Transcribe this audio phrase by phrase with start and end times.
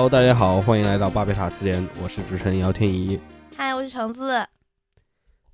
[0.00, 3.20] Hello，大家好，欢迎来到巴别塔词典，我是主持人姚天怡。
[3.54, 4.34] 嗨，我是橙子。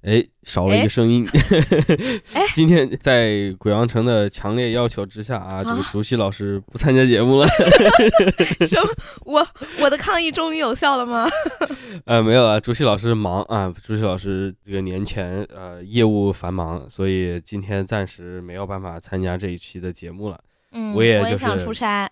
[0.02, 1.28] 哎，少了一个声音。
[2.32, 7.48] 哎，今天在鬼王城的强烈要求之下啊，这个竹溪老师不参加节目了。
[8.64, 8.88] 什么？
[9.24, 9.48] 我
[9.80, 11.28] 我的抗议终于有效了吗？
[12.04, 20.38] 呃，没有啊，竹溪老师忙啊，竹溪老师这个年前呃业务繁忙，所以今天暂时没有办法参加这一期的节目了。
[20.70, 22.08] 嗯，我也也想出差。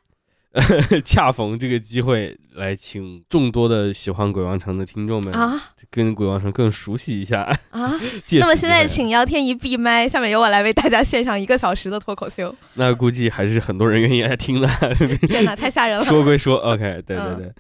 [1.04, 7.98] 恰逢这个机会，来请众多的喜欢鬼王城的听众们啊，跟鬼王城更熟悉一下啊。
[8.38, 12.54] 那么现在请姚天一闭麦，下面由我来为大家献上一个小时的脱口秀。
[12.74, 14.68] 那估计还是很多人愿意来听的。
[15.26, 16.04] 天哪，太吓人了！
[16.04, 17.52] 说归说，OK，对对对。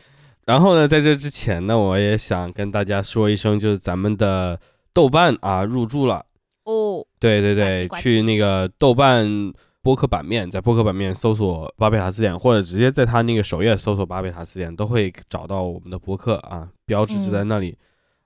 [0.46, 4.60] 然后呢，在这之前呢，我也想跟大家说一声，就是咱们的
[4.92, 6.24] 豆瓣啊入驻了
[6.64, 7.04] 哦。
[7.18, 9.52] 对对对，去那个豆瓣。
[9.84, 17.76] 播客版面，在播客版面搜索巴贝塔词典，或者直接在他那个首页搜索巴贝塔词典，都会找到我们的博客啊，标志就在那里。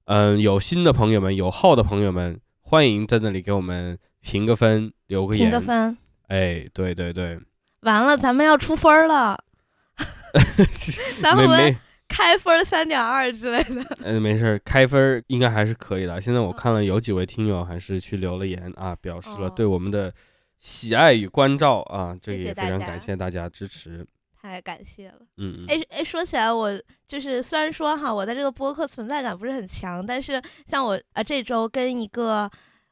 [0.04, 5.50] 嗯，有新的朋友们，有号的朋友们，欢迎在那里给我们评个分，留个言。
[5.50, 5.98] 评个分。
[6.28, 7.40] 哎，对对对。
[7.80, 9.36] 完了，咱们要出分了。
[11.20, 13.84] 咱们开分三点二之类的。
[14.04, 16.20] 嗯，没事，开分应该还是可以的。
[16.20, 20.14] 现在我看了有几位听友还是去留了言啊，表示了对我们的。
[20.58, 24.06] 喜爱与关照啊，这个也非常感谢大家支持，
[24.40, 25.18] 太感谢了。
[25.36, 25.66] 嗯嗯。
[25.68, 26.70] 哎哎，说起来，我
[27.06, 32.50] 就是虽然说哈，我在这个播客存在感不是很强，但是像我呃这周跟一个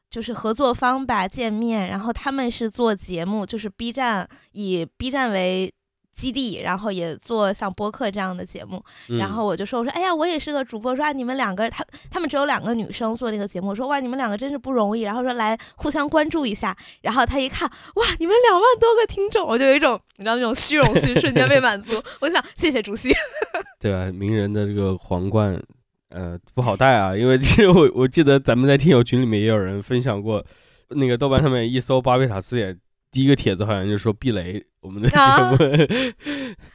[0.09, 5.73] 就是合作方吧见面，然后他们是做节目，就是 B 站以 B 站为。
[6.17, 8.83] 基地，然后也做像播客这样的节目，
[9.19, 23.13] 然后我就说，我说，哎呀，我也是个主播，说啊，你们两个，他他们只有两个女生做那个节目，说哇，你们两个真是不容易，然后说来互相关注一下，然后他一看，哇，你们两万多个听众，我就有一种你知道那种虚荣心瞬间被满足， 我想谢谢主席。
[23.79, 25.61] 对啊，名人的这个皇冠，
[26.09, 30.43] 呃，不好戴啊，因为其实我我记得咱们在听友群里面也有人分享过，
[30.89, 32.79] 那个豆瓣上面一搜巴贝塔词典。
[33.11, 35.57] 第一个帖子好像就说避雷我们的节目，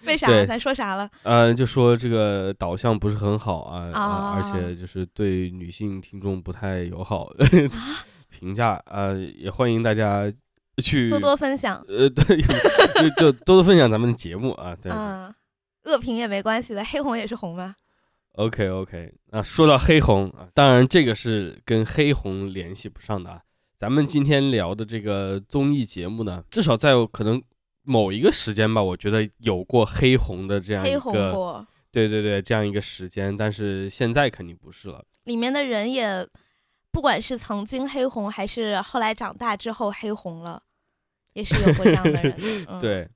[0.07, 0.29] 为啥？
[0.47, 1.09] 咱说啥了？
[1.23, 7.31] 嗯，就说这个导向不是很好啊，而且就是对女性听众不太友好。
[8.31, 10.31] 评价啊，也欢迎大家
[10.83, 11.85] 去多多分享。
[11.87, 12.43] 呃， 对，
[13.17, 14.75] 就多多分享咱们的节目啊。
[14.83, 14.91] 对，
[15.85, 17.75] 恶评也没关系的，黑红也是红嘛。
[18.37, 23.43] OK OK，那说到黑红啊，当然这个是跟黑红联系不上的啊。
[23.83, 27.43] 咱们今天聊的这个综艺节目呢，至少在可能
[27.83, 33.37] 某一个时间吧，我觉得有过黑红的这样一个，对对对，这样一个时间。
[33.37, 35.05] 但是现在肯定不是了。
[35.25, 36.25] 里面的人也，
[36.93, 40.63] 不管是曾经黑红，还是后来长大之后黑红了，
[41.33, 42.65] 也是有过这样的人。
[42.79, 43.09] 对，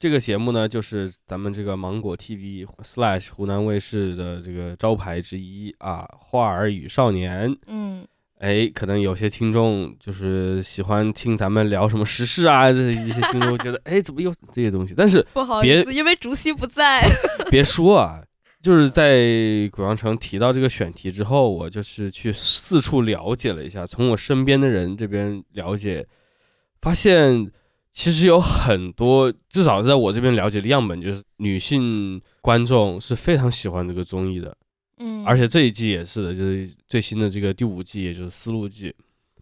[0.00, 7.48] 这个节目呢，就是咱们这个芒果 TV slash 湖南卫视的这个招牌之一啊，《花儿与少年》。
[7.68, 8.04] 嗯。
[8.38, 14.94] 哎，可能有些听众就是喜欢听咱们聊什么时事啊，这一些听众觉得，哎，怎么又这些东西？
[14.96, 17.02] 但是不好意思，因为竹溪不在。
[17.50, 18.22] 别说啊，
[18.62, 26.06] 就是在鬼王城提到这个选题之后，我就是去四处了解了一下，从我身边的人这边了解，
[26.80, 27.50] 发现
[27.92, 34.56] 其实有很多，至少在我这边了解的样本，就是女性观众是非常喜欢这个综艺的。
[34.98, 38.94] 嗯，而且这一季也是的，就是最新的这个第五季，也就是丝路季，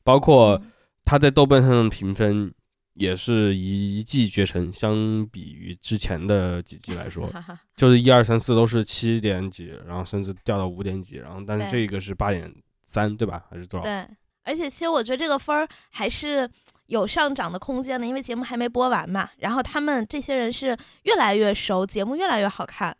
[0.04, 0.60] 包括
[1.04, 2.52] 他在豆瓣上的评分
[2.94, 4.72] 也是一骑绝尘。
[4.72, 7.30] 相比于之前的几季来说，
[7.76, 12.52] 就是一二三四都是七点几，然后甚至掉到五点几，然后但是这个是八点
[12.84, 13.44] 三，对吧？
[13.50, 13.84] 还是多少？
[13.84, 14.06] 对，
[14.44, 16.48] 而且其实我觉得这个分儿还是
[16.86, 19.28] 有上涨的空间的，因为节目还没播完嘛。
[19.38, 22.96] 然后他们这些人是越来越熟，节目越来越好看。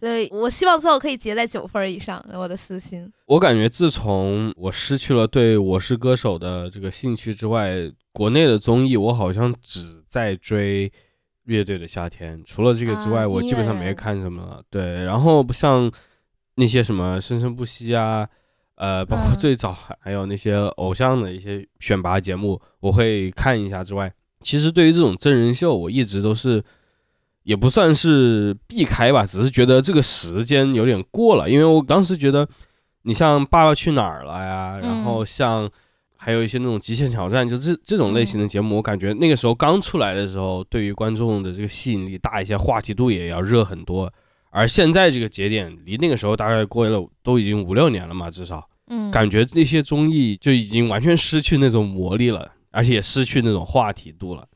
[0.00, 2.24] 对，我希望最后可以结在九分以上。
[2.32, 7.74] 我的私心，我感觉自从我失去了对我是歌手的这个兴趣之外，
[8.12, 10.90] 国内的综艺我好像只在追
[11.44, 12.42] 乐队的夏天。
[12.46, 14.62] 除了这个之外，我基本上没看什么了。
[14.70, 15.92] 对，然后不像
[16.54, 18.26] 那些什么生生不息啊，
[18.76, 24.10] 呃，包括最早还有那些偶像的一些选拔节目，我会看一下之外，
[24.40, 26.64] 其实对于这种真人秀，我一直都是。
[27.50, 31.50] 也不算是避开吧，只是觉得这个时间有点过了。
[31.50, 32.48] 因为我当时觉得，
[33.02, 35.68] 你像《爸爸去哪儿了》呀，然后像
[36.16, 44.08] 还有一些那种《极限挑战》，就这这种类型的节目，我感觉那个时候刚出来的时候，对于观众的这个吸引力大一些，话题度也要热很多。
[44.50, 54.46] 而现在这个节点离那个时候大概过了都已经五六年了嘛，至少，嗯，感觉那些综艺就已经完全失去那种魔力了，而且也失去那种话题度了。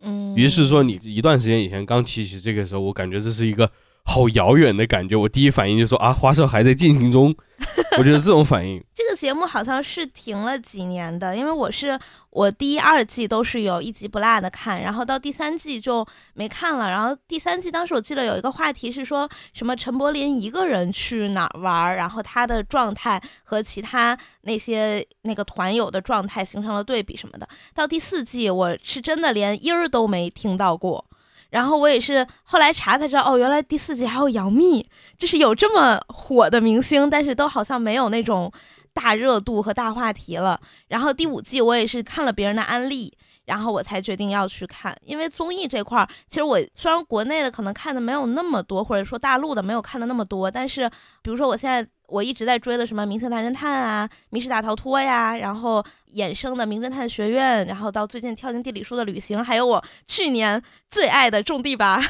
[0.00, 3.70] 嗯，于是说你一段时间以前刚提起这个时候，我感觉这是一个
[4.08, 5.14] 好遥远的感觉。
[5.14, 7.36] 我第一反应就说啊，花少还在进行中。
[7.98, 11.98] 我觉得这种反应，这个节目好像是停了几年的，因为我是
[12.30, 16.88] 我第一、二季都是有一集不落的看，然后到第三季就没看了。
[16.88, 27.48] 然后第三季当时我记得有一个话题是说什么陈柏霖一个人去哪儿玩，然后他的状态和其他那些那个团友的状态形成了对比什么的。
[27.74, 31.04] 到第四季我是真的连音儿都没听到过。
[31.50, 34.86] 然后我也是后来查才知道，哦，原来第四季还有杨幂，
[35.16, 38.52] 就是有这么火的明星，但是都好像没有那种
[38.92, 40.60] 大热度和大话题了。
[40.88, 43.16] 然后第五季我也是看了别人的安利，
[43.46, 44.96] 然后我才决定要去看。
[45.04, 50.88] 因为综艺这块儿，其实我虽然国内的可能看的没有那么多，或者说大陆的没有看的那么多，但是
[51.22, 51.88] 比如说我现在。
[52.08, 55.84] 我一直在追的什么《明星大侦探》啊，《密室大逃脱》呀，然后
[56.14, 60.60] 衍生的《名侦探学院》，然后到最近跳进地理书的旅行，还有我去年
[60.90, 62.00] 最爱的《种地吧》。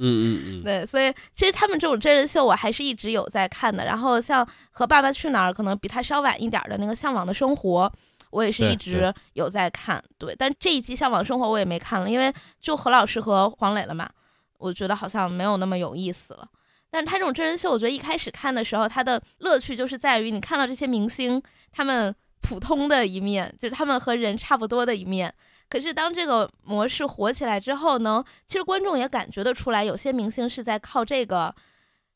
[0.00, 0.62] 嗯嗯。
[0.66, 3.84] 对，所以其实他们这种真人秀，我还是一直有在看的。
[3.84, 7.86] 然后像和《爸爸去哪儿》可能比他稍晚一点的那个《向往的生活》，
[8.30, 10.02] 我也是一直有在看。
[10.18, 14.10] 对，但这一季《向往生活》我也没看了，因为就何老师和黄磊了嘛，
[14.58, 16.48] 我觉得好像没有那么有意思了。
[16.90, 25.32] 但是他这种真人秀，我觉得一开始看的时候，他的乐趣就是在于你看到这些明星他们普通的一面，就是他们和人差不多的一面。
[25.68, 31.54] 可是当这个模式火起来之后呢，其实观众也感觉得出来，有些明星是在靠这个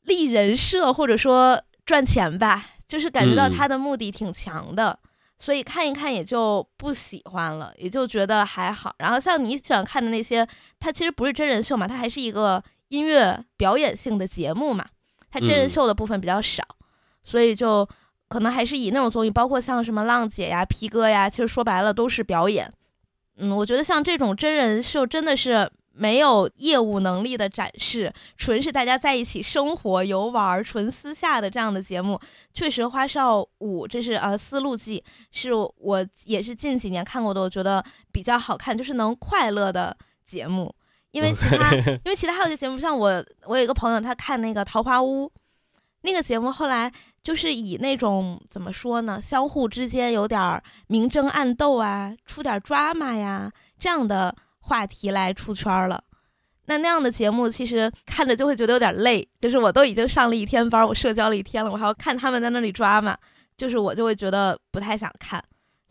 [0.01, 4.97] 立人设或者说赚钱吧，就是感觉到他的目的挺强的，
[5.37, 8.95] 所以看一看也就不喜欢了，也就觉得还好。
[8.97, 10.47] 然后像你喜欢看的那些，
[10.79, 12.63] 它其实不是真人秀嘛，它还是一个。
[12.93, 14.85] 音乐表演性的节目嘛，
[15.31, 16.63] 它真人秀的部分比较少，
[17.23, 17.89] 所以就
[18.27, 22.71] 可能还是以那种综艺，包括像什么浪姐呀、皮哥呀，其实说白了都是表演。
[23.37, 32.19] 嗯，我觉得像这种真人秀真的是没有业务能力的展示，纯是大家在一起生活游玩、纯私下的这样的节目，
[32.53, 39.97] 确实《花少五》这是呃《丝路记》，是我也是近几年看过的，我觉得比较好看，就是能快乐的
[40.27, 40.71] 节目。
[41.13, 45.27] 因为其他，因为其他还有些节目，像我，我有一个朋友，他看那个《桃花坞》，
[46.01, 56.03] 那个节目后来就是以那种怎么说呢，相互之间有点明争暗斗啊，出点 drama 呀这样的话题来出圈了。
[56.65, 63.15] 那那样的节目其实看着就会觉得有点累，就是我都已经上了一天班，我社交了一天了，我还要看他们在那里抓嘛，
[63.55, 65.43] 就是我就会觉得不太想看。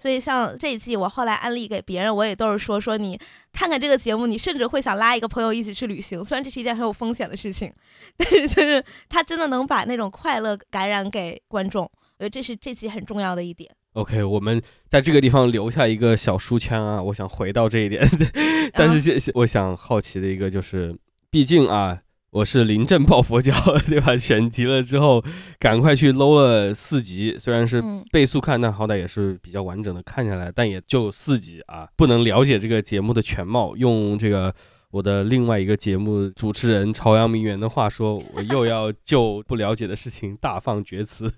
[0.02, 3.16] 所以像这一季，我后来安利给别人，我也都是说说你
[3.52, 6.24] 看看这个节目，你甚至会想拉一个朋友一起去旅行。
[6.24, 7.72] 虽然这是一件很有风险的事情，
[8.16, 13.70] 但是就是他真的能把那种快乐感染给观众，我觉得这是这季很重要的一点。
[13.92, 18.04] OK，我们在这个地方留下一个小书签啊，我想回到这一点，
[18.74, 20.98] 但是现我想好奇的一个就是，
[21.30, 22.00] 毕竟啊。
[22.32, 23.52] 我是临阵抱佛脚，
[23.86, 24.16] 对吧？
[24.16, 25.22] 选题了之后，
[25.58, 33.76] 赶快去搂了四集，虽然是倍速看，但好歹也是比较完整的看下来，但也就四集啊，不能了解这个节目的全貌。
[33.76, 34.54] 用这个
[34.92, 41.30] 我的另外一个节目主持人朝阳名媛的话说，我又要就不了解的事情大放厥词。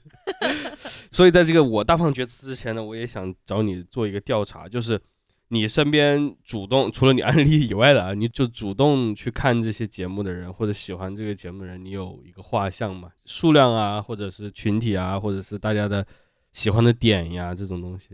[1.11, 5.01] 所以在这个我大放厥词之前呢，我也想找你做一个调查，就是。
[5.49, 13.11] 你身边主动除了你案例以外的啊，你就主动去看这些节目的人，或者喜欢这个节目的人，你有一个画像吗？
[13.27, 16.05] 数量啊，或者是群体啊，或者是大家的
[16.53, 18.09] 喜欢的点呀，这种东西。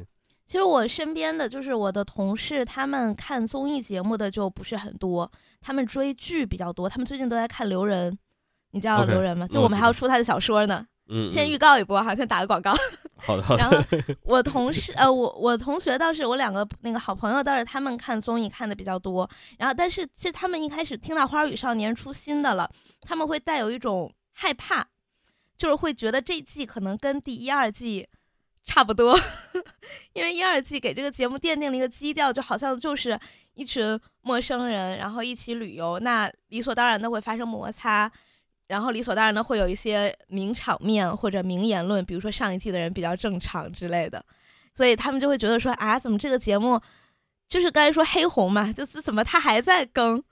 [0.46, 6.88] 其实我身边的就是我的同事，他们看综艺节目的就不是很多，他们追剧比较多。
[6.88, 8.18] 他们最近都在看刘人，
[8.72, 9.46] 你知道刘人吗？
[9.46, 10.84] 就我们还要出他的小说呢。
[11.10, 12.72] 嗯，先预告一波哈，先打个广告。
[13.18, 13.62] 好的，好的。
[13.62, 13.76] 然后
[14.22, 19.28] 我同事呃，我我同学倒是我两个那个好朋友倒是他们看综艺看的比较多。
[19.58, 22.70] 然后但是其实他们一开始听到《花儿与少年》出新的了，
[23.02, 24.86] 他们会带有一种害怕，
[25.56, 28.08] 就是会觉得这季可能跟第一、二季
[28.64, 29.18] 差不多，
[30.14, 33.18] 因为一、二季给这个节目奠定了一个基调，就好像就是
[33.54, 38.10] 一群陌生人然后一起旅游，那理所当然的会发生摩擦。
[38.70, 44.24] 然后理所当然的会有一些名场面或者名言论，比如说上一季的人比较正常之类的，
[44.72, 46.80] 所以他们就会觉得说啊，怎么这个节目
[47.48, 50.22] 就是刚才说黑红嘛，就是怎么他还在更？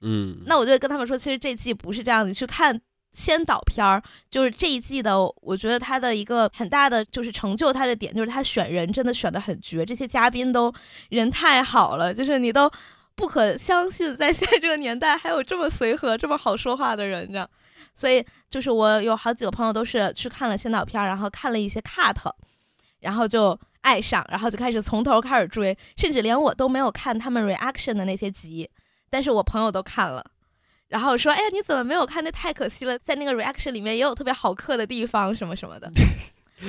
[0.00, 2.80] 嗯，那我就跟他们说，其实这季不是这样子，去看
[3.14, 4.00] 先导片儿，
[4.30, 10.72] 就是这一季的，我觉得他的一个很大的就是成就他的点，就是他选人真的选的很绝，这些嘉宾都
[11.08, 12.70] 人太好了，就是你都
[13.16, 17.50] 不可相信，在现在这个年代还有这么随和、这么好说话的人，这样。
[17.94, 22.16] 所以就是我有好几个朋友都是去看了先导片，然后看了一些 cut，
[23.00, 28.68] 然后就爱上，然后就开始从头开始追，甚至连我都没有看他们 reaction 的那些集，
[29.10, 30.24] 但是我朋友都看了，
[30.88, 32.22] 然后说：“哎呀，你怎么没有看？
[32.24, 35.90] 那太可惜了，在那个 reaction 里面也有特别好磕的地方，什么什么的。”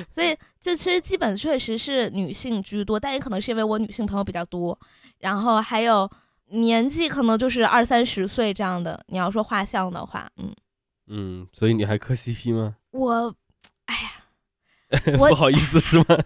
[0.08, 4.78] 所以，这其实基本确实是女性居多，但也可能是因为我女性朋友比较多，
[5.18, 6.08] 然后还有
[6.50, 9.02] 年纪可能就是二三十岁这样的。
[9.08, 10.54] 你要说画像的话，嗯
[11.10, 12.76] 嗯，所以你还磕 CP 吗？
[12.92, 13.34] 我，
[13.86, 16.04] 哎呀， 不好意思是吗？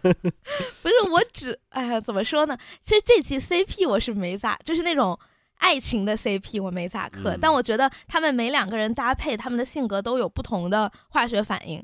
[0.82, 2.56] 不是，我只，哎呀，怎么说呢？
[2.84, 5.18] 其实这期 CP 我是没咋，就是那种
[5.56, 11.82] 爱情的 CP 我没咋磕，但我觉得他们每两个人搭配，他们的性格都有不同的化学反应，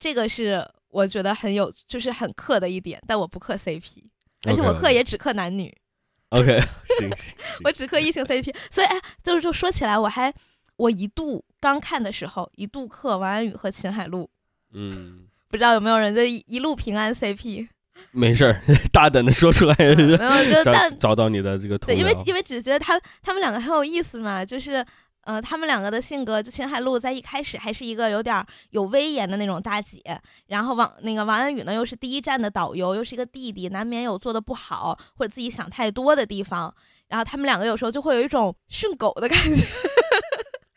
[0.00, 0.66] 这个是。
[0.92, 4.04] 我觉得很有，就是很磕的一点，但我不磕 CP，
[4.42, 5.74] 而且我磕也只磕男女。
[6.28, 6.60] OK，
[6.98, 7.34] 行行，
[7.64, 10.30] 我只磕异性 CP，所以哎，就是就说起来，我还
[10.76, 14.28] 我一度刚看的时候，一度克王安宇和秦海璐。
[14.74, 17.68] 嗯，不知道有没有人就一路平安 CP？
[18.10, 18.60] 没事儿，
[18.92, 24.84] 大胆的说出来，然后就但找到你的这个对，因为因为只觉得他他们两个很有意思嘛，就是。
[25.24, 30.02] 呃，他们两个的性格，就秦海璐在一开始还是一个有点有威严的那种大姐，
[30.48, 36.74] 然后王那个王安宇呢，又是第一站的导游，又是一个弟弟，难免有做的不好或者自己想太多的地方，
[37.06, 39.64] 然后他们两个有时候就会有一种训狗的感觉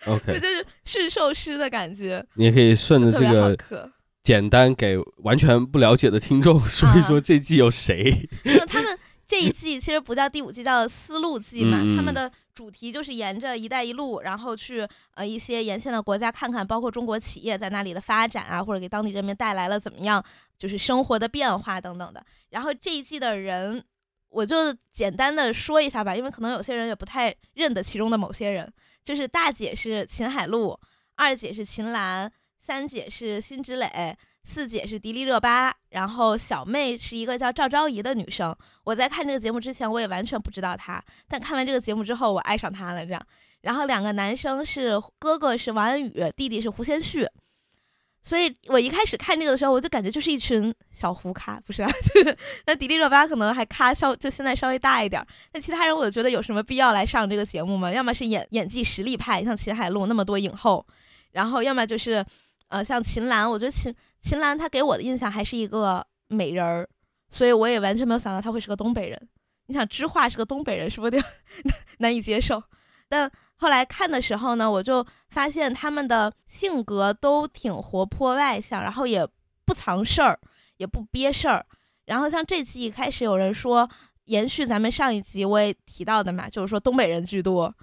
[0.08, 2.26] ，OK，就是驯兽师的感觉。
[2.36, 3.92] 你也可以顺着这个
[4.24, 8.30] 简单给完全不了解的听众 说一说这季有谁？
[8.44, 8.98] 那他们。
[9.28, 11.80] 这一季其实不叫第五季，叫丝路季嘛。
[11.98, 20.24] 他们的主题就是沿着“一带一路”，然后去呃一些沿线的国家看看，包括中国企业在那里的发展啊，或者给当地人民带来了怎么样，
[20.60, 22.24] 就是生活的变化等等的。
[22.52, 23.84] 然后这一季的人，
[24.30, 28.72] 我就简单的说一下吧，因为可能有些人也不太认得其中的某些人。
[29.06, 30.78] 就是大姐是秦海璐，
[31.16, 34.18] 二姐是秦岚，三姐是辛芷蕾。
[34.48, 38.56] 四姐是迪丽热巴，然后小妹是一个叫赵昭仪的女生。
[38.84, 43.04] 我在看这个节目之前，我也完全不知道她，但看完这个节目之后，我爱上她了。
[43.04, 43.28] 这样，
[43.62, 47.28] 然后两个男生是哥哥是王安宇，弟弟是胡先煦。
[48.26, 51.84] 所以我一开始看这个的时候，我就感觉就是一群小胡咖，不是？
[51.84, 51.92] 啊？
[52.14, 57.92] 就是那迪丽热巴可能还咖稍就现在稍微大一点儿，那其他人我觉得有什么必要来上这个节目吗？
[57.92, 60.86] 要么是演演技实力派，像秦海璐那么多影后，
[61.34, 62.26] 然后要么就是
[62.70, 63.96] 呃像秦岚，我觉得秦。
[64.24, 66.90] 秦岚，她给我的印象还是一个美人儿，
[67.30, 69.30] 所以我也完全没有想到她会是个东北人。
[69.68, 71.24] 你想，知画是个东北人，是不是有点
[72.00, 72.64] 难以接受？
[73.08, 79.28] 但后来看的时候呢，我就发现他们的性格都挺活泼外向，然后也
[79.66, 80.40] 不藏事儿，
[80.78, 81.66] 也不憋事儿。
[82.06, 83.90] 然后像这期一开始有人说，
[84.26, 87.74] 延续咱们上一集我也提到的嘛，就是说东北人居多，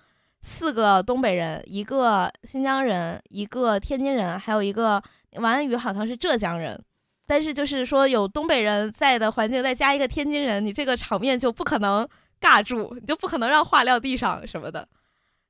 [0.43, 5.03] 四个东北人，一个新疆人，一个天津人，还有一个。
[5.37, 6.79] 王安宇好像是浙江人，
[7.27, 12.07] 但是就是说有东北人在的环境，再加一个天津人，你这个场面就不可能
[12.39, 14.87] 尬住，你就不可能让话撂地上什么的。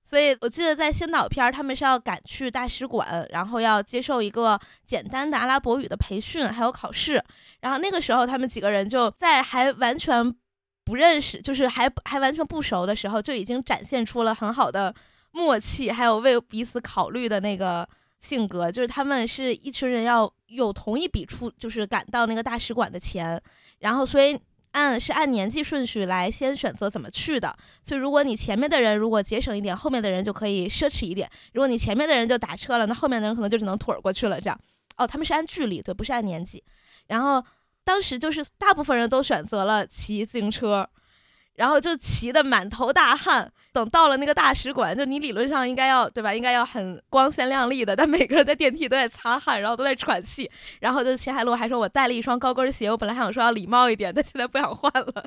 [0.05, 7.23] 所以我记得在先导片，他们是要赶去大使馆，然后要接受一个简单的阿拉伯语的培训，还有考试。
[7.61, 10.35] 然后那个时候，他们几个人就在还完全
[10.85, 14.95] 不认识，就是还还完全不熟的时候，就已经展现出了很好的
[15.31, 17.89] 默契，还有为彼此考虑的那个。
[18.23, 23.43] 性格就是他们是一群人，要有同一笔出，就是赶到那个大使馆的钱，
[23.81, 24.39] 然后所以
[24.73, 27.57] 按是按年纪顺序来先选择怎么去的。
[27.87, 31.31] 所以如果你前面的人如果节省一点，后面的人就可以奢侈一点。
[31.53, 34.41] 如果你前面的人就打车了，那后面的人可能就只能腿儿过去了。
[34.41, 34.61] 这样
[34.97, 36.63] 哦，他们是按距离，对，不是按年纪。
[37.07, 37.45] 然后
[37.85, 40.89] 当时就是大部分人都选择了骑自行车。
[41.55, 46.35] 然后就骑得满头大汗，等到了那个大使馆，就你理论上应该要对吧？
[46.35, 50.51] 应该要很光鲜亮丽的，但每个人在电梯都在擦汗，然后都在喘气。
[50.81, 55.25] 然后就秦海璐还说：“我带了一双高跟鞋，我本来想说要礼貌一点， 但现在不想换了，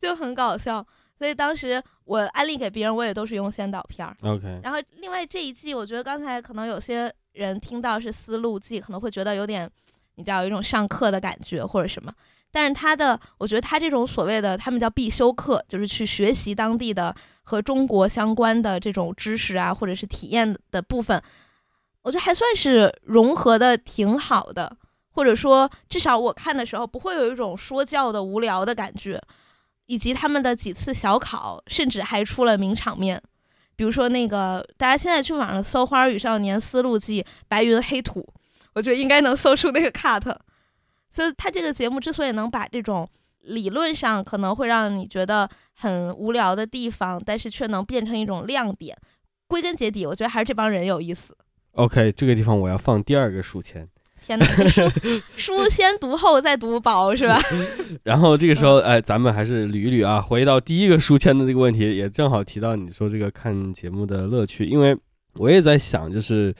[0.00, 4.14] 就很搞笑。”所以当时我安利给别人，我也都是用先导片儿。
[4.22, 4.60] OK。
[4.62, 9.70] 然后另外这一季，我觉得刚才可能有些人听到是丝路季，可能会觉得有点，
[10.16, 12.12] 你知道有一种上课的感觉或者什么。
[12.54, 21.20] 但是他的，我觉得他这种所谓的他们叫必修课，就是去学习当地的和中国相关的这种知识啊，或者是体验的部分，
[22.02, 24.76] 我觉得还算是融合的挺好的，
[25.10, 29.20] 或者说至少我看的时候不会有一种说教的无聊的感觉，
[29.86, 33.20] 以及他们的几次小考，甚至还出了名场面，
[33.74, 38.24] 比如说那个大家现在去网上搜《花儿与少年》丝路记白云黑土，
[38.74, 40.36] 我觉得应该能搜出那个 cut。
[41.14, 43.08] 所以，他这个节目之所以能把这种
[43.42, 48.96] 理论上可能会让你觉得很无聊的地方，但是却能变成一种亮点，
[49.46, 51.36] 归根结底，我觉得还是这帮人有意思。
[51.72, 53.86] OK，这个地方我要放第二个书签，
[54.24, 54.90] 天哪，书
[55.36, 57.38] 书先读厚再读薄是吧？
[58.02, 64.96] 然后这个时候，哎，咱们还是捋一捋啊，回到第一个书签的这个问题，也正好提到你说这个看节目的乐趣，因为
[65.34, 66.54] 我也在想，就是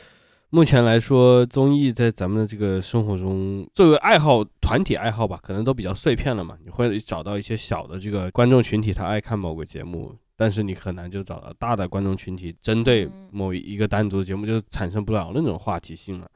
[0.54, 10.14] 目前来说，综艺在咱们的这个生活中，作为爱好团体爱好吧，可能都比较碎片了嘛，你会找到一些小的这个观众群体，他爱看某个节目。
[10.36, 16.30] 但是你很难就找到大的观众群体针对某一个单独的节目就产生不了那种话题性了。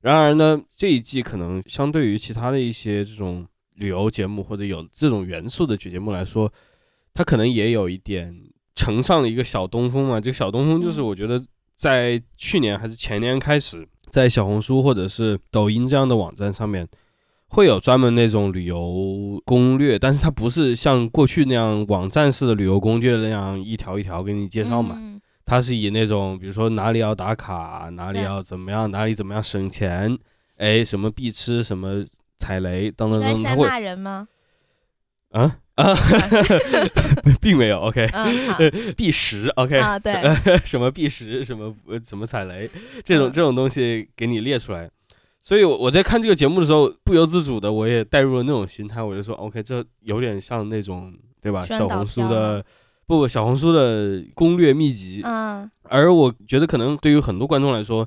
[0.00, 6.48] 然而呢，这一季可能相对于其他的一些这种旅游节目或者有这种元素的节目来说，
[7.12, 8.32] 它可能也有一点
[8.76, 10.20] 乘上了一个小东风嘛。
[10.20, 11.44] 这个小东风就是我觉得
[11.80, 16.86] 在去年还是前年开始，在小红书或者是抖音这样的网站上面。
[17.52, 24.96] 会有专门那种旅游攻略，但是它不是像过去那样网站式的旅游攻略那样一条一条给你介绍嘛？
[25.44, 30.16] 它是以那种比如说哪里要打卡，哪里要怎么样，哪里怎么样省钱，
[30.58, 32.04] 哎，什么必吃，什么
[32.38, 34.28] 踩雷等等等，他会骂人吗？
[35.30, 35.94] 啊啊，
[37.40, 37.80] 并没有。
[37.80, 38.08] OK，
[38.96, 39.48] 必实。
[39.56, 40.12] OK，啊对，
[40.64, 42.70] 什么必实，什么怎么踩雷，
[43.04, 44.90] 这种这种东西给你列出来。
[45.42, 51.64] 所以，我我在看这个节目的时候，不由自主的我也带入了那种心态，我就说，OK，这有点像那种，对吧？
[51.64, 52.62] 小红书的，
[53.06, 55.22] 不，小红书的攻略秘籍。
[55.24, 55.70] 嗯。
[55.84, 58.06] 而我觉得，可能对于很多观众来说，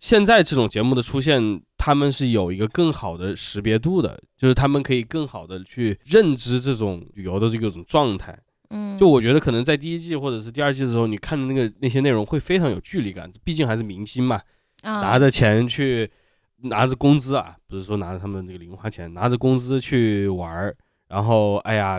[0.00, 8.36] 现在这种节目的出现，他们是有一个更好的识别度的，就是他们可以更好的去认知这种旅游的这个种状态。
[8.70, 8.98] 嗯。
[8.98, 14.40] 就我觉得，可能在第一季或者是第二季的时候，你看的那个那些内容会非常有距离感，毕竟还是明星嘛，
[14.82, 16.10] 拿着钱去。
[16.64, 20.76] 拿着工资啊，不是说拿着他们那个零花钱，拿着工资去玩儿，
[21.08, 21.98] 然后哎呀，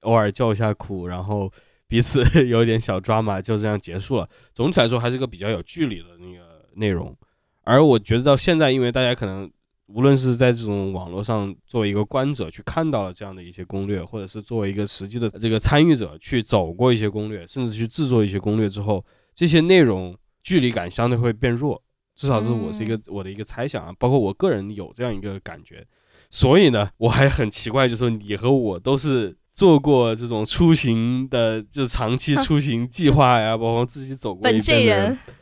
[0.00, 1.48] 偶尔叫一下苦，然后
[1.86, 4.28] 彼此 有点小抓嘛，就这样结束了。
[4.52, 7.16] 总体来说，还是个比较有距离的那个内容。
[7.64, 9.50] 而我觉得到现在，因为大家可能
[9.86, 21.82] 无论是在这种网络上作为一个观者去看到了这样的一些攻略，或者是作为一个实际的这个参与者去走过一些攻略，甚至去制作一些攻略之后，这些内容距离感相对会变弱。
[22.16, 25.86] 至少是我是一个我的一个猜想啊，包括我个人有这样一个感觉，
[26.30, 35.18] 所以呢，我还很奇怪，就是说你和我都是做过这种出行的，就长期出行计划呀，包括自己走过一遍的人，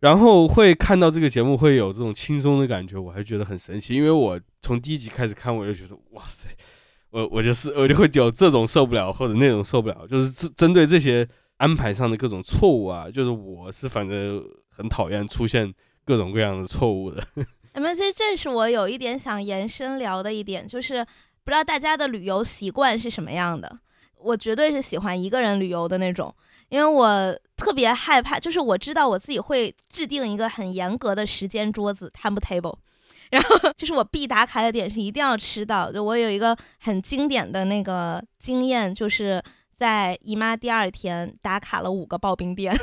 [0.00, 6.48] 然后会看到这个节目会有这种轻松的感觉，我还觉得很神奇，因为我从第一集开始看，我就觉得哇塞，
[7.10, 15.74] 我我就是我就会有这种受不了或者那种受不了，就是针针对这些安排上的各种错误啊，就是我是反正很讨厌出现。
[16.04, 17.22] 各种各样的错误的，
[17.74, 21.04] 那么其实这是我有一点想延伸聊的一点，就是
[21.44, 23.78] 不知道大家的旅游习惯是什么样的。
[24.16, 26.34] 我绝对是喜欢一个人旅游的那种，
[26.68, 32.76] 因为我特别害怕，就是我知道我自己会制定一个很严格的时间桌子 （time table），
[33.30, 35.90] 然后 就是我必打卡的点是一定要吃到。
[35.90, 39.42] 就我有一个很经典的那个经验，就是
[39.74, 42.78] 在姨妈第二天打卡了五个刨冰店。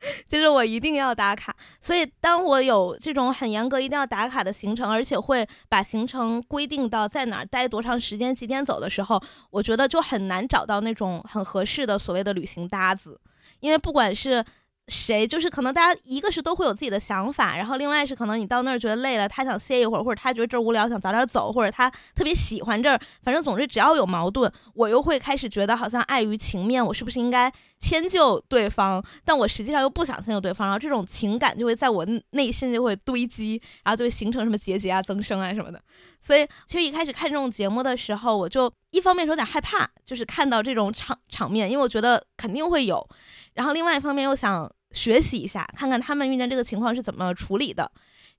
[0.28, 13.20] 就是我一定要打卡，所以当我有这种很严格一定要打卡的行程，而且会把行程规定到在哪儿待多长时间、几点走的时候，我觉得就很难找到那种很合适的所谓的旅行搭子，
[13.60, 14.44] 因为不管是。
[14.90, 27.50] 谁就是可能大家一个是都会有自己的想法，然后另外是可能你到那儿觉得累了，他想歇一会儿，或者他觉得这儿无聊想早点走，或者他特别喜欢这儿，反正总之只要有矛盾，我又会开始觉得好像碍于情面，我是不是应该
[27.80, 29.02] 迁就对方？
[29.24, 35.80] 但我实际上又不想迁就对方，然后这种情感就会在我内心就会堆积，然后就会形成什么结节啊、增生啊什么的。
[36.20, 43.08] 所以其实一开始看这种节目的时候，我就一方面是有点害怕，就是看到这种场场面，因为我觉得肯定会有，
[43.54, 44.70] 然后另外一方面又想。
[44.92, 47.90] 学习一下，看看他们遇见这个情况是怎么处理的。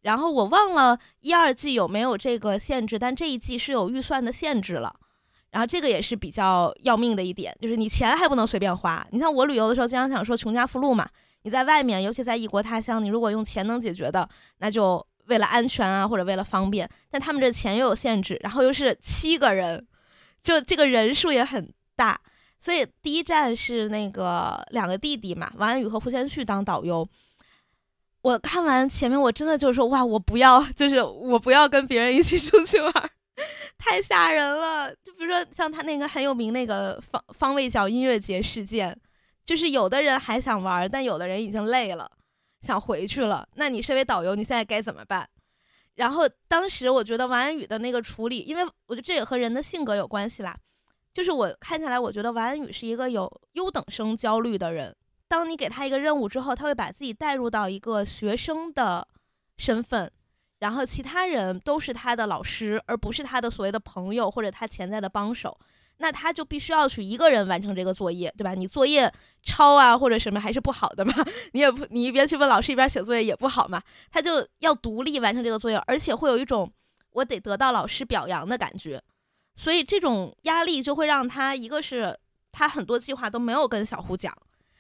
[0.02, 4.94] 然后我忘了一二季有没有这个限制，但这一季是有预算的限制了。
[5.52, 9.06] 然后这个也是比较要命的一点，就是你钱还不能随便花。
[9.12, 11.08] 你像我旅游的时候，经常想说穷家富路嘛，
[11.44, 14.28] 你在外面，尤其在异国他乡，你如果用钱能解决的，
[14.60, 16.90] 那就为了安全啊，或者为了方便。
[17.10, 19.86] 但他们这钱又有限制，然后又是七个人，
[20.42, 22.20] 就这个人数也很大。
[22.62, 27.06] 所以第一站是那个两个弟弟嘛，王安宇和胡先煦当导游。
[28.22, 32.94] 我看完前面，我真的就是说，哇，我不要，就是我不要跟别人一起出去玩，
[33.80, 34.94] 太吓人了。
[35.04, 38.96] 就比如说像他那个很有名那个方方位角音乐节事件，
[39.44, 42.12] 就是有的人还想玩，但有的人已经累了，
[42.62, 43.48] 想回去了。
[43.56, 45.28] 那你身为导游，你现在该怎么办？
[45.96, 50.56] 然后当时我觉得王安宇的那个处理，因为我觉得这也和人的性格有关系啦。
[51.14, 54.96] 就是我看下来，我觉得王安宇是一个有优等生焦虑的人。
[55.28, 59.08] 当你给他一个任务之后，他会把自己带入到一个学生的
[59.58, 60.12] 身份，
[60.60, 65.58] 然后其他人都是他的老师，而不是他的所谓的朋友或者他潜在的帮手。
[65.98, 68.56] 那他就必须要去一个人完成这个作业，对吧？
[68.56, 69.12] 你作业
[69.44, 71.14] 抄啊或者什么还是不好的嘛，
[71.54, 73.80] 你也不你一边去问老师一边写作业也不好嘛。
[74.10, 76.68] 他就要独立完成这个作业，而且会有一种
[77.12, 79.00] 我得得到老师表扬的感觉，
[79.56, 82.18] 所以这种压力就会让他一个是
[82.52, 84.36] 他很多计划都没有跟小胡讲，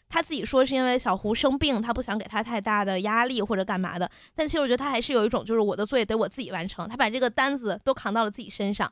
[0.10, 4.10] 他自己说是因为小胡生病，他不想给他太大的压力或者干嘛的。
[4.36, 8.92] 但其实我觉得他还是有一种就是我的作业得我自己完成，他把这个单子都扛到了自己身上。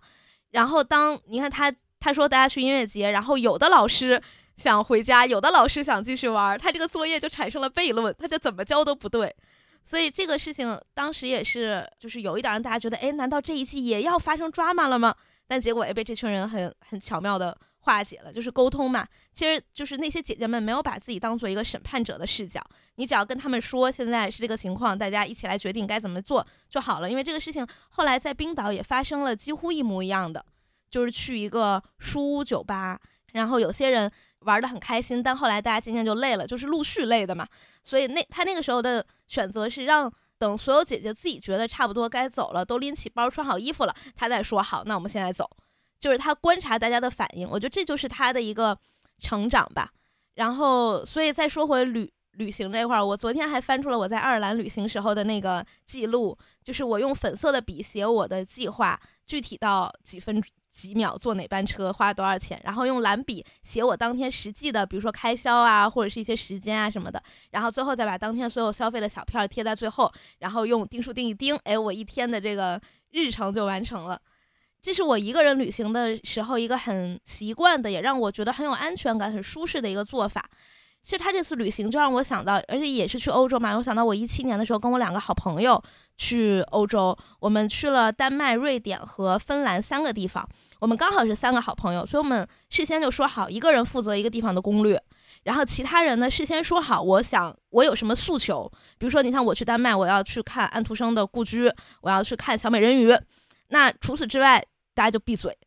[0.51, 1.73] 然后当你看他。
[2.01, 4.23] 他说：“大家去音乐节，然后有的老师
[4.55, 9.35] 想回家，有的老师想继续玩，他这个作业就产生了悖论，他就怎么教都不对。
[9.83, 15.13] 所以这个事情当时也是，就是有一点让大家觉得，哎，难道这一季也要发生 drama 了吗？
[15.49, 19.07] 但结果也被这群人很很巧妙的化解了，就是沟通嘛。
[19.33, 22.63] 其实就是那些姐姐们没有把自己当做一个审判者的视角，
[22.95, 27.09] 你只要跟他们说现在是这个情况，大家一起来决定该怎么做就好了。
[27.09, 30.45] 因为这个事情后来在冰岛也发生了几乎一模一样的。”
[30.89, 32.99] 就是去一个书屋酒吧，
[33.33, 37.47] 然后有些人玩的很开心，但后来大家渐渐就累了，就是陆续累的嘛。
[37.83, 45.47] 所以那他那个时候的选择是让等所有姐姐自己觉得差不多该走了，都拎起包穿好衣服了，他再说好，那我们现在走。
[45.99, 48.75] 就是他观察大家的反应，我觉得这就是他的一个
[49.19, 49.91] 成长吧。
[50.35, 60.41] 然后，所以再说回旅旅行这块儿，我昨天还翻出了我在爱尔兰旅行时候的那个记录，就是我用粉色的笔写我的计划，具体到几分。
[60.79, 72.79] 几秒坐哪班车花多少钱，然后用蓝笔写我当天实际的，比如说开销啊，或者是一些时间啊什么的，然后最后再把当天所有消费的小票贴在最后，然后用钉书钉一钉，哎，我一天的这个
[73.11, 74.17] 日程就完成了。
[74.81, 80.41] 这是我一个人旅行的时候一个很习惯的，也让我觉得很有安全感、很舒适的一个做法。
[81.03, 85.81] 其实他这次旅行就让我想到，而且也是去欧洲嘛，我想到我一七年的时候跟我两个好朋友
[86.19, 90.47] 去欧洲，我们去了丹麦、瑞典和芬兰三个地方。
[90.81, 95.01] 我们刚好是三个好朋友，所以我们事先就说好，一个人负责一个地方的攻略，
[95.43, 103.17] 然后其他人呢事先说好，我想我有什么诉求，比如说你像我去丹麦，我要去看安徒生的故居，我要去看小美人鱼，
[103.69, 104.61] 那除此之外
[104.93, 105.57] 大家就闭嘴，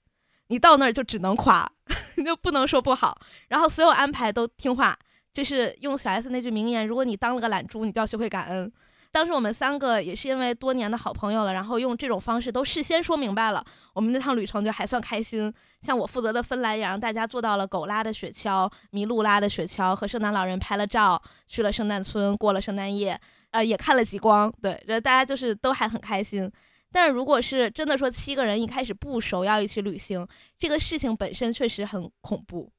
[0.49, 1.67] 你到那儿就只能夸，
[2.25, 4.99] 就不能说不好，然后所有安排都听话，
[5.33, 8.71] 就是用小 S 那句名言，如果你当了个懒猪，你就要学会感恩。
[9.13, 15.53] 当时我们三个也是因为多年的好朋友了，然后用这种方式都事先说明白了，我们那趟旅程就还算开心。
[15.83, 23.21] 像我负责的芬兰也让大家坐到了狗拉的雪橇、麋鹿拉的雪橇，和圣诞老人拍了照，去了圣诞村过了圣诞夜，
[23.51, 24.51] 呃，也看了极光。
[24.63, 26.51] 对，这大家就是都还很开心。
[26.91, 30.27] 但是如果是真的说七个人一开始不熟要一起旅行，
[30.59, 32.73] 这个事情本身确实很恐怖。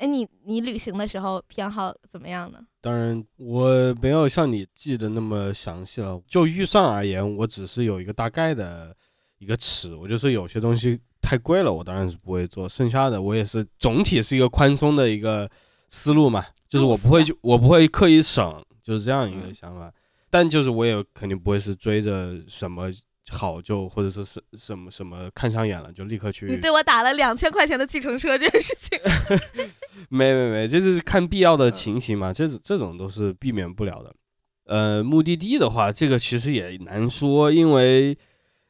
[0.00, 2.58] 哎，你你旅行的时候偏好怎么样呢？
[2.80, 6.18] 当然，我没有像你记得那么详细了。
[6.26, 8.96] 就预算而言，我只是有一个大概的
[9.36, 9.94] 一个尺。
[9.94, 12.66] 我就是有些东西太贵了，我当然是不会做。
[12.66, 15.46] 剩下的我也是总体是一个宽松的一个
[15.90, 19.92] 思路嘛，就是我不会就我不会刻意省，就是这样一个想法。
[20.30, 22.90] 但就是我也肯定不会是追着什么。
[23.30, 26.46] 好就或者说是什么什么看上眼了就立刻去。
[26.46, 28.98] 你对我打了两千块钱的计程车这件事情，
[30.10, 34.14] 没没没，就是看必要的情形嘛，这这种都是避免不了的。
[34.66, 38.16] 呃，目的地的话，这个其实也难说，因为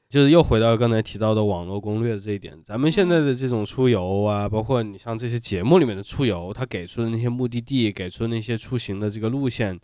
[0.09, 9.79] 就是又回到刚才提到的网络攻略这一点，咱们现在的这种出游啊，包括你像这些节目里面的出游，他给出的那些目的地，给出的那些出行的这个路线，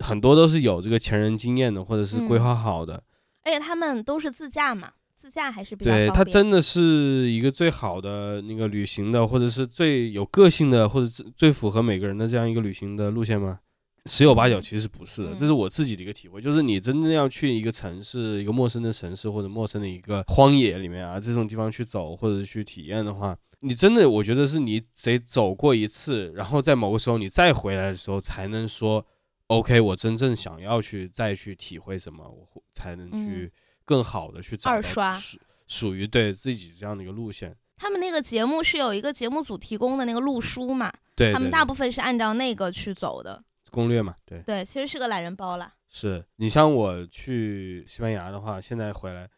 [0.00, 3.02] 很多都是有这个前人经验的，或者是规划好的。
[3.48, 13.60] 而且他们都是自驾嘛，自驾还是比较对，它真的是一个最好的那个旅行的，或者是最有个性的，或者是最符合每个人的这样一个旅行的路线吗？
[14.04, 16.42] 十有八九其实不是的，这是我自己的一个体会。
[16.42, 29.06] 就是你真正要去一个城市，一个陌生的城市或者陌生的一个荒野里面啊，这种地方去走或者去体验的话，你真的我觉得是你得走过一次，然后在某个时候你再回来的时候才能说。
[29.48, 33.50] OK，我真正想要去再去体会什么，我才能去
[33.84, 37.54] 更好的去找到属属于对自己这样的一个路线。
[37.76, 40.92] 他们那个节目是有一个节目组提供的那个路书嘛？
[41.14, 44.14] 对，他们大部分是按照那个去走的攻略嘛？
[44.26, 45.72] 对对，其实是个懒人包了。
[45.88, 49.28] 是你像我去西班牙的话，现在回来，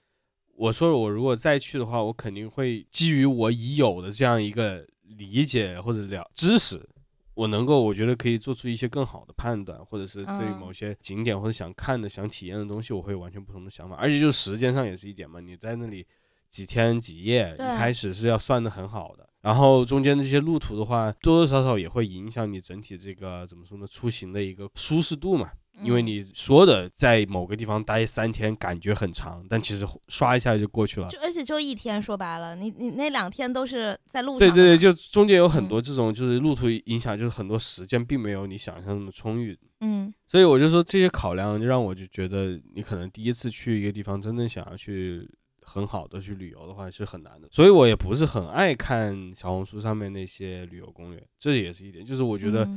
[0.57, 6.89] 我说我如果再去的话，我肯定会基于我已有的这样一个理解或者了知识。
[7.35, 13.97] 我能够，我觉得可以做出一些更好的判断，或者是对某些景点或者想看的、想体验的东西，我会有完全不同的想法。
[13.97, 16.07] 而且就时间上也是一点嘛，你在那里
[16.49, 25.51] 几天几夜，一开始是要算的很好的，然后中间这些路途的话，多多少少也会影响你整体这个怎么说呢，出行的一个舒适度嘛。
[25.83, 31.09] 因为你说的在某个地方待三天，感觉很长，但其实刷一下就过去了。
[31.09, 34.39] 就而且就一天，说白了，你你那两天都是在路上。
[34.39, 39.59] 对对对，就中间有很多这种就是路途影响，就是很多时间并没有你想象那么充裕。
[39.81, 45.27] 嗯，所以我就说这些考量，就让我就觉得你可能第一次去一个地方，真正想要去
[45.63, 47.49] 很好的去旅游的话是很难的。
[47.51, 52.05] 所以我也不是很爱看小红书上面那些旅游攻略，这也是一点。
[52.05, 52.69] 就是我觉得。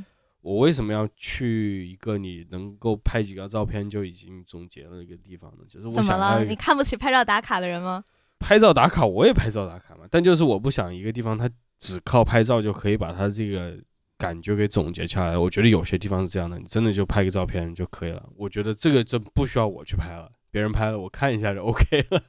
[0.43, 5.63] 我为什么要去一个你能够拍几个照片就已经总结了一个地方呢？
[5.69, 6.43] 就是我怎么了？
[6.43, 8.03] 你看不起拍照打卡的人吗？
[8.39, 13.77] 拍照打卡我也拍照打卡嘛，但就是我不想一个地方它只靠拍照就可以把它这个
[14.17, 15.37] 感觉给总结下来。
[15.37, 18.27] 我觉得有些地方是这样的，你真的就拍个照片就可以了。
[18.35, 22.21] 我觉得这个真不需要我去拍了，别人拍了我看一下就 OK 了。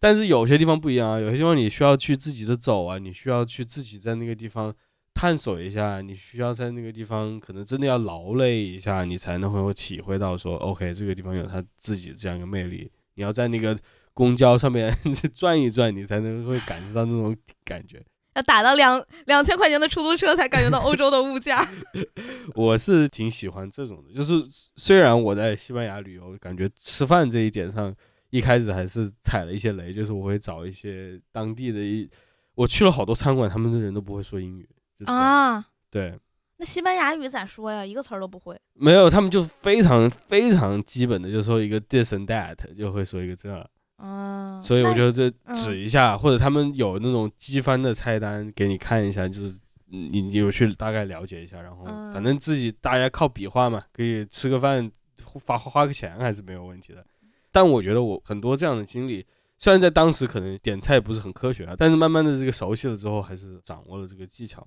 [0.00, 4.74] 但是有些地方不一样啊，有些地方你需要去自己的走啊，你需要去自己在那个地方。
[5.18, 12.88] 探索一下，你需要在那个地方可能真的要劳累一下，你才能会体会到说，OK，这个地方有它自己这样一个魅力。
[13.14, 13.76] 你要在那个
[14.14, 14.96] 公交上面
[15.34, 18.00] 转一转，你才能会感受到这种感觉。
[18.36, 21.68] 要打到两两千块钱的出租车才感觉到欧洲的物价。
[22.54, 27.92] 我是挺喜欢这种的，就是虽然我在西班牙旅游，感觉吃饭这一点上
[28.30, 32.08] 一开始还是踩了一些雷，就是我会找一些当地的，一
[32.54, 34.68] 我去了好多餐馆，他们的人都不会说英语。
[35.06, 36.18] 啊，对，
[36.56, 37.84] 那西班牙语咋说呀？
[37.84, 38.58] 一个词儿都不会。
[38.74, 43.52] 没有，他们就非常非常基本的，就说一个 this and that，就会说一个这。
[43.96, 54.88] 啊，所以我觉得这指一下，或者他们有那种机翻的菜单给你看一下，就是你有去大概了解一下，然后反正自己大家靠比划嘛，可以吃个饭，
[55.24, 57.04] 花花个钱还是没有问题的。
[57.50, 59.26] 但我觉得我很多这样的经历。
[59.60, 64.64] 虽然在当时可能点菜不是很科学啊，但是慢慢的这个熟悉了之后，还是掌握了这个技巧。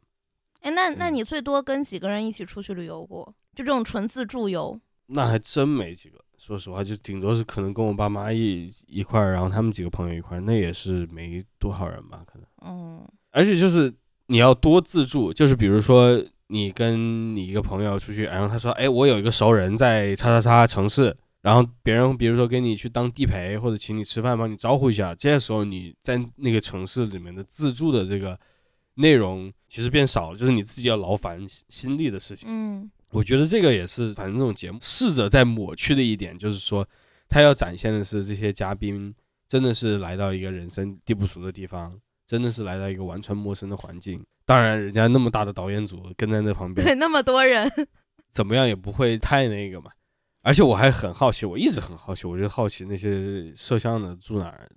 [0.62, 3.26] 哎，那那你最多跟几个人一起出去旅游过？
[3.56, 4.80] 就这种纯自助游？
[5.08, 12.48] 那还真没几个，说实话，就顶多是可能跟我爸妈一一块儿，然后他们几个朋友一块儿，那也是没多少人吧，可能。
[12.66, 13.06] 嗯。
[13.32, 13.94] 而且就是
[14.28, 21.16] 你要多自助，就是比如说你跟你一个朋友出去，然后他说，哎，我有一个熟人在叉叉叉城市。
[21.42, 28.40] 然后别人比如说给你去当地陪，或者请你吃饭，帮你招呼一下，这时候你在那个城市里面的自助的这个
[29.02, 32.48] 内容其实变少了，就是你自己要劳烦心力的事情。
[32.50, 36.88] 嗯，我觉得这个也是，反正这种节目试着在抹去的一点，就是说
[37.28, 39.14] 他要展现的是这些嘉宾
[39.48, 44.24] 真的是来到一个人生地不熟的地方，真的是来到一个完全陌生的环境。
[44.46, 47.70] 当然，人家那么大的导演组跟在那旁边，对，那么多人，
[48.30, 49.92] 怎么样也不会太那个嘛。
[50.42, 54.70] 而且我还很好奇，我一直很好奇，我就好奇那些摄像的住哪儿。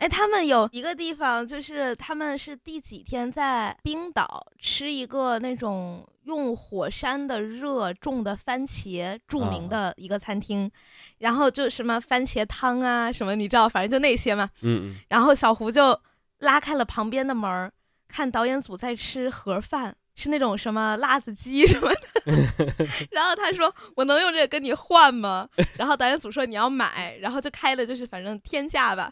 [0.00, 10.70] 哎，他们有一个地方，就是他们是第几天在冰岛吃一个那种用火山的热种的番茄著名的一个餐厅，
[11.18, 14.48] 然后就什么番茄汤啊什么，你知道，反正就那些嘛。
[14.62, 14.96] 嗯嗯。
[15.10, 16.00] 然后小胡就
[16.38, 17.70] 拉开了旁边的门儿，
[18.08, 19.94] 看导演组在吃盒饭。
[20.16, 22.22] 是那种什么辣子鸡什么的，
[23.10, 25.48] 然后他说我能用这个跟你换吗？
[25.78, 29.10] 然后导演组说你要买，然后就开了就是反正天价吧。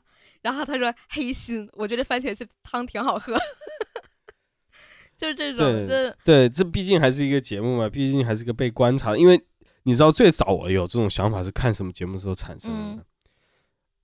[0.49, 3.37] 然后他说黑心，我觉得番茄汤挺好喝，
[5.15, 5.87] 就是这种。
[5.87, 9.15] 对对，这毕竟还是一个节目嘛，毕竟还是个被观察。
[9.15, 9.39] 因为
[9.83, 13.05] 你知道最早我有这种想法是看什么节目时候产生的？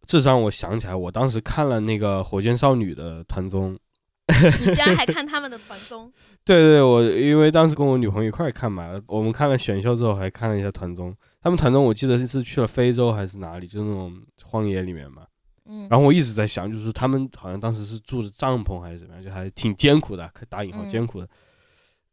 [0.07, 3.79] 至少我想起来，我当时看了那个火箭少女的团综。
[4.27, 6.13] 你竟然还看他们的团综？
[6.45, 11.17] 对对，我因为当时跟我女朋友一块看嘛，我们看了选秀之后还看了一下团综。
[11.41, 15.25] 他们团综我记得是去了非洲还是哪里，就那种荒野里面嘛。
[15.69, 15.87] 嗯。
[15.91, 21.29] 然后我一直在想，就是他们好像当时是住的帐篷还是怎么样，就还挺艰苦的，打引号艰苦的。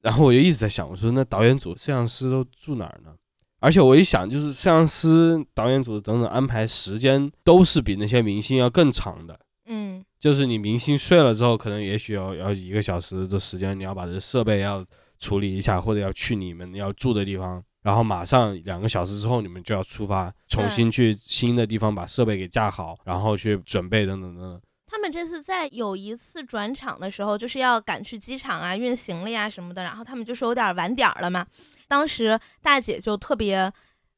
[0.02, 3.14] 然后我就一直在想，我说那导演组、摄像师都住哪儿呢？
[3.60, 9.40] 而且我一想，就是摄像师、导演组等等安排时间都是比那些明星要更长的。
[9.68, 10.04] 嗯。
[10.20, 14.86] 就是你明星睡了之后，可能也许要要一个小时的时间，你要把这设备要
[15.20, 24.62] 处理一下，或者要去你们要住的地方，然后马上两个小时之后你们就要出发，重新去新的地方把设备给架好，然后去准备等等等等。
[24.88, 31.46] 他们这次在有一次转场的时候，就是要赶去机场啊、运行李啊什么的，然后他们就说有点晚点了嘛。
[31.88, 33.72] 当时大姐就特别。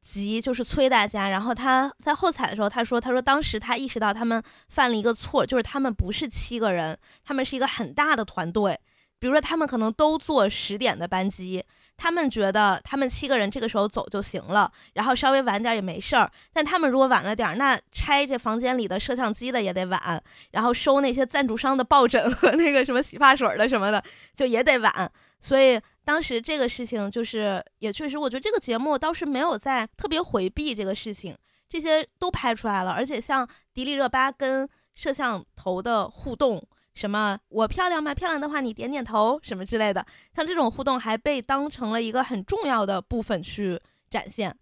[0.04, 8.78] 急就是催大家，然后她在后采的时候，她说：“她说当时她意识到他们犯了一个错，就是他们不是七个人，他们是一个很大的团队。
[9.18, 11.64] 比如说他们可能都坐十点的班机，
[11.96, 16.30] 他们觉得他们七个人这个时候走就行了，然后稍微晚点也没事儿。
[16.52, 24.04] 但他们如果晚了点，那拆这房间里的摄像机的也得晚，然后收那些赞助商的抱枕和那个什么洗发水的什么的
[24.36, 25.12] 就也得晚。
[25.40, 31.38] 所以当时这个事情就是也确实，我觉得这个节目倒是没有在特别回避这个事情，
[31.70, 32.92] 这些都拍出来了。
[32.92, 38.14] 而且像迪丽热巴跟摄像头的互动，什么我漂亮吗？
[38.14, 43.80] 漂亮的话你点点头什么之类的，像这种互动还被当成了一个很重要的部分去
[44.10, 44.56] 展现。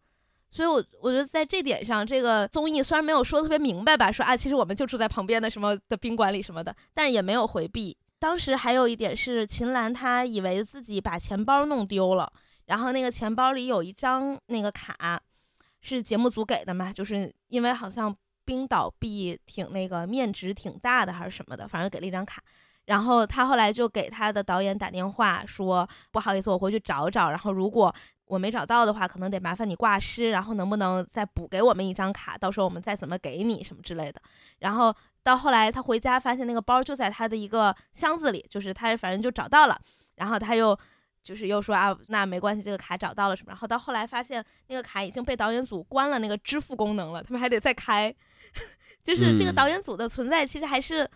[0.53, 7.97] 所以，我我觉得在这点上，这个综艺虽然没有说特别明白吧，说啊，其实我们就住在旁边的什么的宾馆里什么的，但是也没有回避。
[8.19, 12.31] 当时还有一点是，秦岚她以为自己把钱包弄丢了，
[12.65, 15.21] 然后那个钱包里有一张那个卡，
[15.81, 18.13] 是节目组给的嘛，就是因为好像
[18.45, 22.41] 冰岛币挺那个面值挺大的还是什么的，反正给了一张卡。
[22.85, 27.93] 然后他后来就给他的导演打电话说，不好意思，我回去找找，然后如果。
[28.27, 32.37] 我没找到的话，可能得麻烦你挂失，然后能不能再补给我们一张卡？
[32.37, 34.21] 到时候我们再怎么给你什么之类的。
[34.59, 39.77] 然后到后来他回家发现那个包就在他的一个箱子里，就是他反正就找到了。
[40.15, 40.79] 然后他又
[41.21, 43.49] 就是又说啊，那没关系，这个卡找到了什么？
[43.49, 48.15] 然后到后来发现那个卡已经被导演组关了那个支付功能了，他们还得再开。
[49.03, 51.07] 就是这个导演组的存在其实还是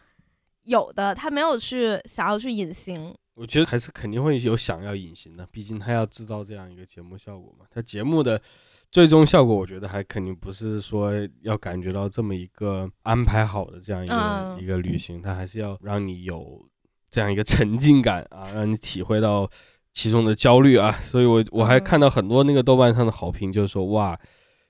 [0.64, 3.14] 有的，他没有去想要去隐形。
[3.36, 7.66] 我觉得还是肯定会有想要隐形的，毕竟他要制造这样一个节目效果嘛。
[7.70, 8.42] 他节目的
[8.90, 16.66] 最终效果，我觉得还肯定不是说要感觉到这么一个安排好的这样一个一个旅行，他还是要让你有
[17.12, 19.50] 这样一个沉浸感啊，让你体会到
[19.92, 20.94] 其中的焦虑啊。
[20.94, 24.18] 所以我我还看到很多那个豆瓣上的好评，就是说哇，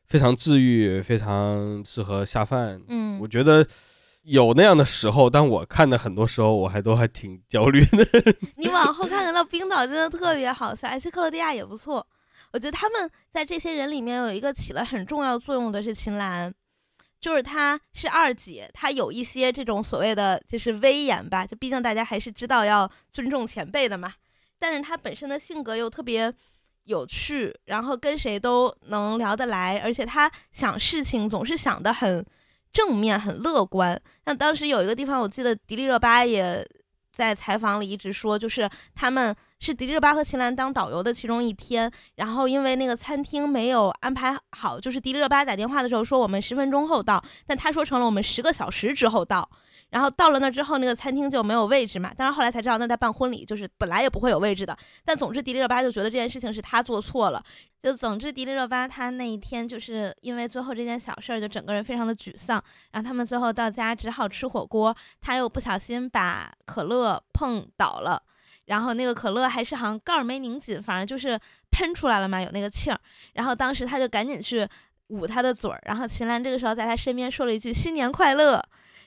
[0.08, 2.82] 非常治愈，非常适合下饭。
[2.88, 3.68] 嗯，我觉得。
[4.28, 8.04] 有那样的时候，但我看的很多时候，我还都还挺焦虑的。
[8.58, 12.04] 你往后看看到冰岛真的特别好笑，而且克罗地亚也不错。
[12.52, 16.52] 我觉得他们在这些人里面有一个起了很重要作用的是秦岚，
[17.22, 24.12] 就是她是二姐，她有一些这种所谓的就是威严吧，就毕竟大家还是知道要尊重前辈的嘛。
[24.58, 26.34] 但是她本身的性格又特别
[26.86, 32.26] 有趣，然后跟谁都能聊得来，而且他想事情总是想得很。
[32.76, 33.98] 正面很乐观。
[34.26, 36.62] 那当时有一个地方，我记得迪丽热巴也
[37.10, 49.50] 在采访里一直说，就是他们是迪丽热巴和秦岚当导游的其中一天，然后因为那个餐厅没有安排好，就是迪丽热巴打电话的时候说我们十分钟后到，但他说成了我们十个小时之后到。
[49.92, 52.14] 然后到了那之后，那个餐厅就没有位置嘛。
[52.14, 54.78] 当然后来才知道那在办婚礼，就是本来也不会有位置的。
[55.06, 57.42] 但总之，迪丽热巴就觉得这件事情是他做错了。
[57.82, 62.62] 就总之，迪丽热巴她那一天就是因为最后这件小事儿，就整个人非常的沮丧。
[62.92, 68.22] 然后他们最后到家只好吃火锅，他又不小心把可乐碰倒了，
[68.66, 73.00] 然后那个可乐还是好像盖儿没拧紧，反正就是喷出来了嘛，有那个气儿。
[73.34, 74.68] 然后当时他就赶紧去
[75.10, 78.62] 捂他的嘴儿，然后秦岚这个时候在他身边说了一句“新年快乐”。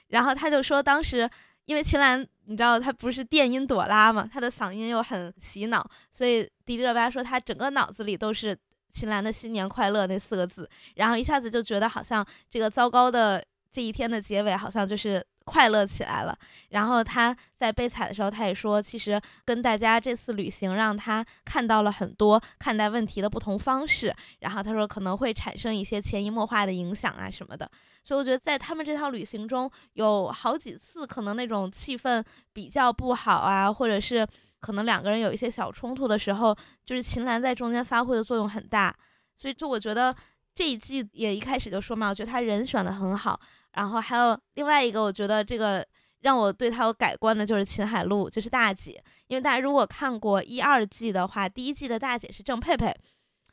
[0.08, 1.28] 然后他就说，当时
[1.66, 8.56] 因为秦岚，你知道他不是电音朵拉嘛，他的嗓音又很洗脑，所以迪丽热巴说她整个脑子里都是
[8.92, 16.38] 秦岚的“新年快乐”那四个字，然后一下子就觉得好像这个糟糕的这一天的结尾好像就是快乐起来了。
[16.68, 27.68] 然后他在被采的时候，他也说，其实跟大家这次旅行让他看到了很多看待问题的不同方式，然后他说可能会产生一些潜移默化的影响啊什么的。
[28.04, 34.26] 所以我觉得，在他们这趟旅行中有好几次，可能那种气氛比较不好啊，或者是
[34.60, 38.94] 可能两个人有一些小冲突的时候，就是秦岚在中间发挥的作用很大。
[39.36, 40.14] 所以，就我觉得
[40.54, 43.38] 这一季也一开始就说嘛，我觉得他人选的很好。
[43.72, 45.86] 然后还有另外一个，我觉得这个
[46.20, 49.02] 让我对他有改观的就是秦海璐，就是大姐。
[49.26, 52.94] 因为大家如果看过一二季的话，第一季的大姐是郑佩佩。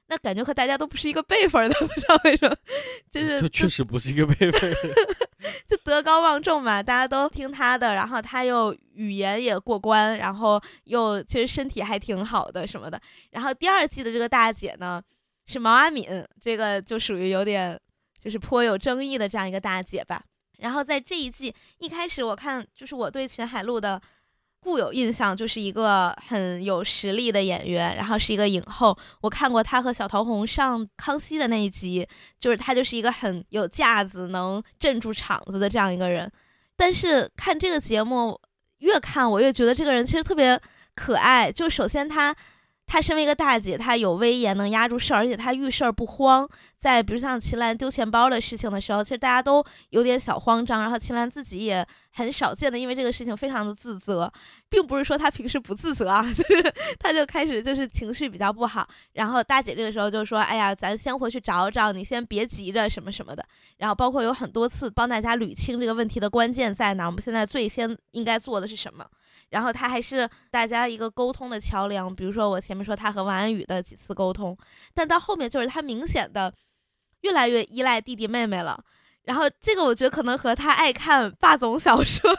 [0.07, 2.55] 那感觉和大家都不是一个辈分的， 不知道为什么，
[3.09, 4.71] 就是确实不是一个辈分，
[5.67, 13.01] 就德高望重嘛，大家都听他的，然后他又语言也过关，然后又其实身体还挺好的什么的。
[13.31, 15.01] 然后第二季的这个大姐呢
[15.47, 16.07] 是毛阿敏，
[16.39, 17.75] 这个就属于有点
[18.25, 20.21] 就是颇有争议的这样一个大姐吧。
[20.57, 24.01] 然后在这一季一开始，我看就是我对秦海璐的。
[24.57, 28.97] 固有印象就是一个很有实力的演员，然后是一个影后。
[29.21, 32.03] 我看过她和小桃红上康熙的那一集，
[32.39, 36.31] 就是她就是一个很有架子、能镇住场子的这样一个人。
[36.75, 38.41] 但是看这个节目，
[38.79, 40.59] 越看我越觉得这个人其实特别
[40.95, 41.51] 可爱。
[41.51, 42.35] 就首先她。
[42.87, 46.47] 她身为一个大姐，她有威严，能压住事儿，而且她遇事儿不慌。
[46.77, 54.31] 在比如像秦岚丢钱包的事情的时候，其实大家都有点小慌张，然后秦岚自己也很少见的，因为这个事情非常的自责，
[54.69, 58.87] 并不是说她平时不自责啊， 就是她就开始就是情绪比较不好。
[59.13, 63.43] 然后大姐这个时候就说：“哎呀，咱先回去找找，你先别急着什么什么的。”
[63.77, 69.03] 然后包括有很多次帮大家捋清这个问题的关键在哪，我们现在最先应该做的是什么。
[69.49, 72.13] 然后他还是大家一个沟通的桥梁。
[72.13, 74.57] 比如说我前面说他和王安宇的几次沟通，
[74.93, 76.53] 但到后面就是他明显的
[77.21, 78.83] 越来越依赖弟弟妹妹了。
[79.23, 82.29] 然后这个我觉得可能和他爱看霸总小说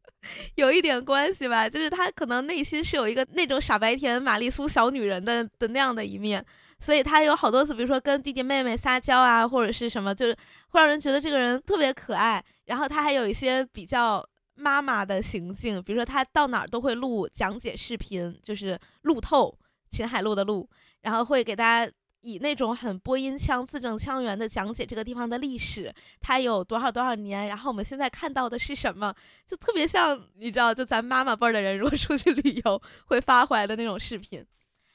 [0.56, 6.44] 有一点关系吧，就是他可能内心是有一个那种傻白甜玛丽苏小女人的的那样的一面。
[6.82, 10.34] 所以他有好多次，比如说跟弟弟妹妹撒娇啊，或者是什么，就是
[10.70, 12.42] 会让人觉得这个人特别可爱。
[12.64, 14.26] 然后他还有一些比较
[14.60, 19.56] 妈妈的行径，比如说他到哪儿都会录讲解视频，就是路透
[19.90, 20.68] 秦海璐的路，
[21.00, 29.14] 然后会给大家以那种很播音腔、字正腔圆的讲解这个地方的历史，它有多少多少年，然后我们现在看到的是什么，
[29.46, 34.44] 就特别像你知道，就咱妈妈辈儿的人如果出去旅游会发回来的那种视频。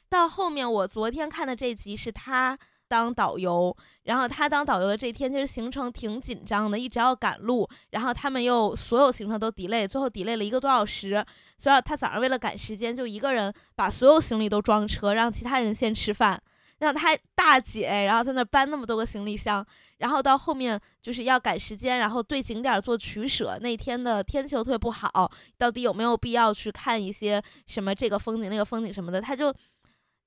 [0.08, 2.58] 到后面，我昨天看的这集是他
[2.88, 11.26] 当导游，然后他当导游的这天其实行程挺紧张的，一直要赶路，然后他们又所有行程都 delay，最后 delay 了一个多小时，
[11.58, 16.42] 所以他早上为了赶时间，就一个人把所有行李都装车，让其他人先吃饭，
[16.80, 19.66] 让他大姐，然后在那搬那么多个行李箱，
[19.98, 29.54] 然后到后面就是要赶时间，然后对景点做取舍，那天的天气特别不好，到底有没有必要去看一些什么这个风景那个风景什么的，他就。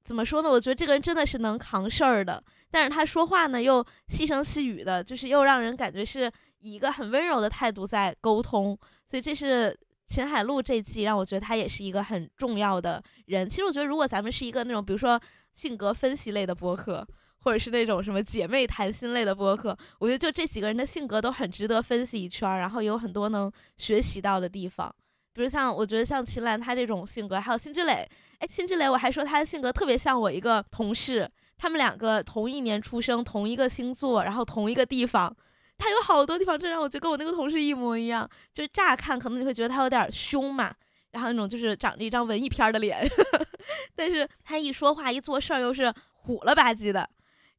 [0.08, 0.48] 怎么说呢？
[0.48, 8.76] 我觉得这个人真的是能扛事儿的，但是他说话呢又细声细语的，就是又让人感觉是以一个很温柔的态度在沟通。
[9.06, 13.46] 所以这是秦海璐这季让我觉得他也是一个很重要的人。
[13.46, 15.20] 其实我觉得如果咱们是一个那种比如说
[15.54, 17.06] 性格分析类的播客，
[17.40, 24.94] 或者是那种什么姐妹谈心类的播客，我觉得就这几个人的性格都很值得分析一圈，然后有很多能学习到的地方。
[25.38, 28.04] 比如像我觉得像秦岚她这种性格，还有辛芷蕾，
[28.40, 35.32] 哎，辛芷蕾我还说她的性格特别像我一个同事，他们两个同一年出生，同一个星座，然后同一个地方，
[35.78, 40.74] 她有好多地方真让我觉得跟我那个同事一模一样，就是乍看可能你会觉得她有点凶嘛，
[41.12, 43.08] 然后那种就是长着一张文艺片的脸，
[43.94, 47.08] 但是她一说话一做事儿又是虎了吧唧的，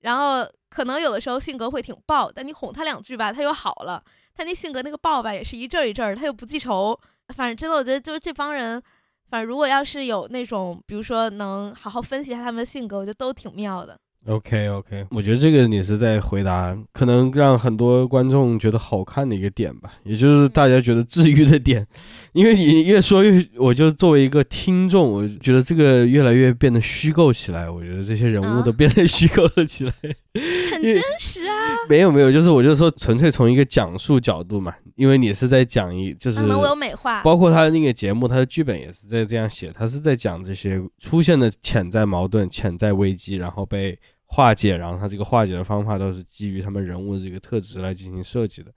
[0.02, 4.04] 然后可能有的时候性格会挺暴，但你哄她两句吧，她又好了，
[4.36, 7.00] 她那性格那个暴吧也是一阵一阵儿，她又不记仇。
[7.36, 8.82] 反正真的，我觉得就是这帮人，
[9.30, 13.98] 反正如果要是有那种，比如说能好好分析一下他们的性格，我觉得都挺妙的。
[14.28, 21.86] OK OK，我觉得这个你是在回答可能让很多观众觉得好看的一个点吧，也就是大家觉得治愈的点。
[22.34, 27.68] 因为你越说越，我就作为一个听众，我觉得这个越来越变得虚构起来。
[27.68, 29.92] 我觉得这些人物都变得虚构了起来，
[30.72, 31.56] 很真实啊。
[31.90, 43.98] 没有没有，就是我就说纯粹从一个讲述角度嘛，因为你是在讲一，就是可能我有美化，包括他的那个节目，他的剧本也是在这样写，他是在讲这些出现的潜在矛盾、潜在危机，然后被
[44.30, 48.72] 化解，然后他这个化解的方法都是基于他们人物的这个特质来进行设计的，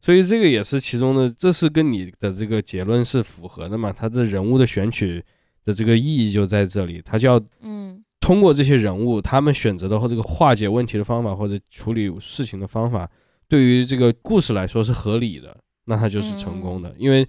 [0.00, 3.92] 所以这个也是其中的，这是跟你的这个结论是符合的嘛？
[3.92, 5.22] 他的人物的选取
[5.64, 8.02] 的这个意义就在这里，他就要嗯。
[8.22, 13.10] 通过这些人物，他们选择的或这个化解问题的方法，或者处理事情的方法，
[13.48, 16.94] 对于这个故事来说是合理的，那他就是成功的。
[16.96, 17.26] 因为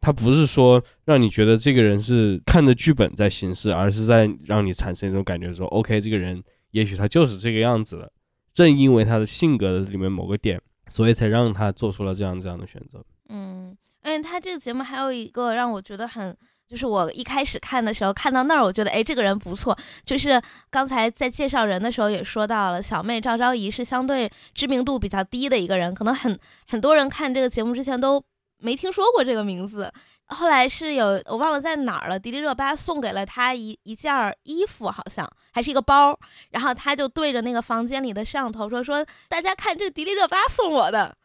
[0.00, 6.42] 他不是说让你觉得这个人是看着剧本在行事，而是在让你产生一种感觉，说 OK，这个人
[6.72, 8.12] 也许他就是这个样子的。
[8.52, 13.02] 正因为他的性格的里面某个点，所以才让他做出了这样这样的选择。
[13.30, 16.36] 嗯，而且他这个节目还有一个让我觉得很。
[16.68, 19.76] 就是我一开始看的时候，看到那儿，我觉得哎，这个人不错。
[20.06, 28.24] 就是刚才在介绍人的时候也说到了，小妹赵昭仪是相对知名度比较低的一个人，可能很很多人看这个节目之前都
[28.56, 29.92] 没听说过这个名字。
[30.32, 36.18] 后来是有我忘了在哪儿了，迪丽热巴送给了他一一件衣服，好像还是一个包，
[36.50, 41.16] 然后他就对着那个房间里的摄像头说说，大家看这是迪丽热巴送我的，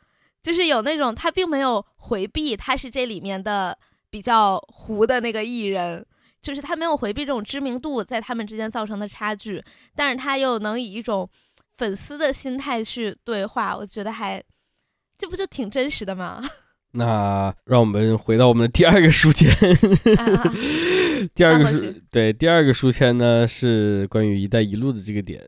[0.42, 3.78] 就是有那种他并没有回避，他是这里面的。
[4.10, 6.04] 比较糊的那个艺人，
[6.42, 9.62] 就是他没有回避这种知名度在他们之间造成的差距，
[9.94, 11.30] 但是他又能以一种
[11.76, 14.42] 粉丝的心态去对话，我觉得还
[15.18, 16.42] 这不就挺真实的吗？
[16.98, 19.50] 那让我们回到我们的第二个书签，
[21.34, 25.42] 第二个书对第二个书签呢是关于“一带一路”的这个点，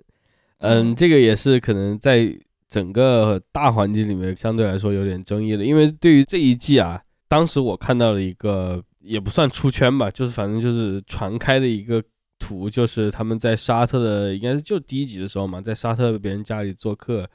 [0.60, 2.32] 嗯，这个也是可能在
[2.70, 7.02] 整个大环境里面相对来说有点争议的，因为对于这一季啊。
[7.32, 12.04] 当时我看到了一个也不算出圈吧，就是反正就是传开的一个
[12.40, 17.30] 图，就是他们在沙特的，应该是就第一集的时候嘛，在沙特别人家里做客，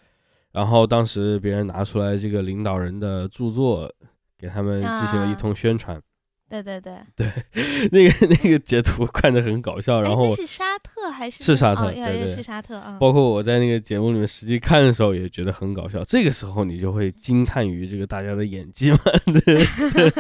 [0.55, 3.93] 然后当时别人拿出来这个领导人的著作
[4.39, 6.01] 给他们进行了一通宣传，
[6.49, 7.29] 对对对，对，
[7.91, 12.97] 那个那个截图看着很搞笑，然哎后是沙特还是是沙特哦对对是沙特啊。
[13.01, 16.05] 包括我在那个节目里面实际看的时候，也觉得很搞笑。
[16.05, 18.99] 这个时候你就会惊叹于这个大家的演技嘛，
[19.45, 19.67] 对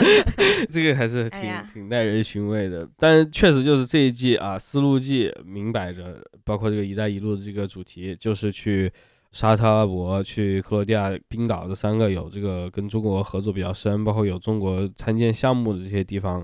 [0.68, 2.89] 这个还是挺、哎挺耐人寻味的。
[2.97, 8.91] 但是确实就是这一季啊，丝路季明摆着，包括这个“一带一路”的这个主题，就是去
[9.35, 16.41] 沙特阿拉伯、去克罗地亚、冰岛这三个有这个跟中国合作比较深，包括有中国参建项目的这些地方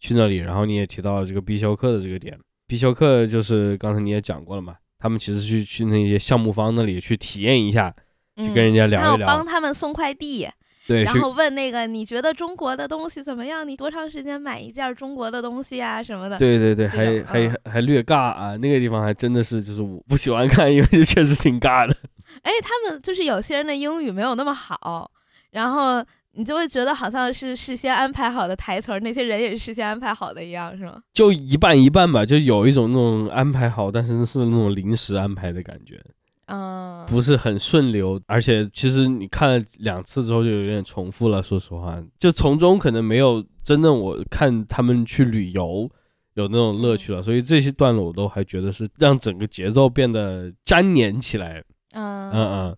[0.00, 0.38] 去那里。
[0.38, 2.36] 然后你也提到了这个必修课的这个点，
[2.66, 7.88] 必修课就是刚才你也讲过了嘛，他们其实去去那些项目方那里去体验一下，
[8.36, 10.48] 去嗯跟人家聊一聊，帮他们送快递，
[10.88, 13.66] 对，然后问那个你觉得中国的东西怎么样？
[13.68, 16.36] 你多长时间买一件中国的东西啊什么的？
[16.38, 21.96] 对对对，还还嗯还略尬啊，那个地方还真的是就是我不喜欢看， 因为就确实挺尬的。
[22.42, 25.10] 哎，他们就是有些人的英语没有那么好，
[25.50, 30.98] 然后你就会觉得好像是事先安排好的台词儿，那些人也是事先安排好的一样，是吗？
[31.12, 36.02] 就一半一半吧，就有一种那种安排好，但是是那种临时安排的感觉，
[36.46, 38.20] 嗯，不是很顺流。
[38.26, 45.88] 而且其实你看了两次之后就有点重复了，说实话，就从中可能没有真正我看他们去旅游
[46.34, 47.20] 有那种乐趣了。
[47.20, 51.62] 所以这些段落我都还觉得是让整个节奏变得粘连起来。
[51.92, 52.76] 嗯嗯嗯。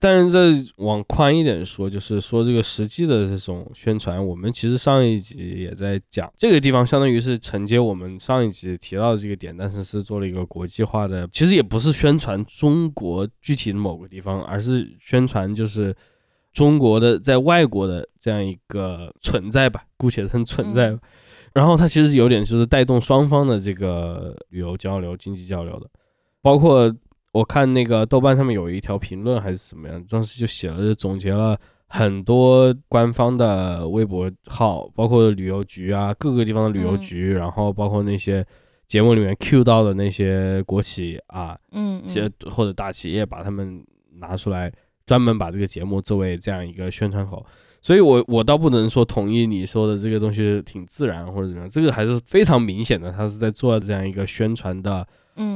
[0.00, 15.94] 但是这往宽一点说，就是说这个实际的这种宣传，我们其实上一集也在讲，这个地方相当于是承接我们上一集提到的这个点，但是是做了一个国际化的，其实也不是宣传中国具体的某个地方，而是宣传就是
[16.52, 20.98] 中国的在外国的这样一个存在吧，姑且称存在吧。
[21.54, 25.88] 然后它其实有点就是带动双方的这个旅游交流、经济交流的，
[26.42, 26.94] 包括。
[27.34, 31.58] 我看那个豆瓣上面有一条评论还是怎么样，当时就写了总结了
[31.88, 38.46] 很多官方的微博号，包括旅游局啊，各个地方的旅游局，然后包括那些
[38.86, 43.84] 节目里面 Q 到的那些国企啊，嗯一些或者大企业，把他们
[44.20, 44.72] 拿出来，
[45.04, 47.44] 专门把这个节目作为这样一个宣传口。
[47.82, 55.04] 所以我我倒不能说同意你说的这个东西挺自然或者怎么样，这个还是非常明显的，他是在做这样一个宣传的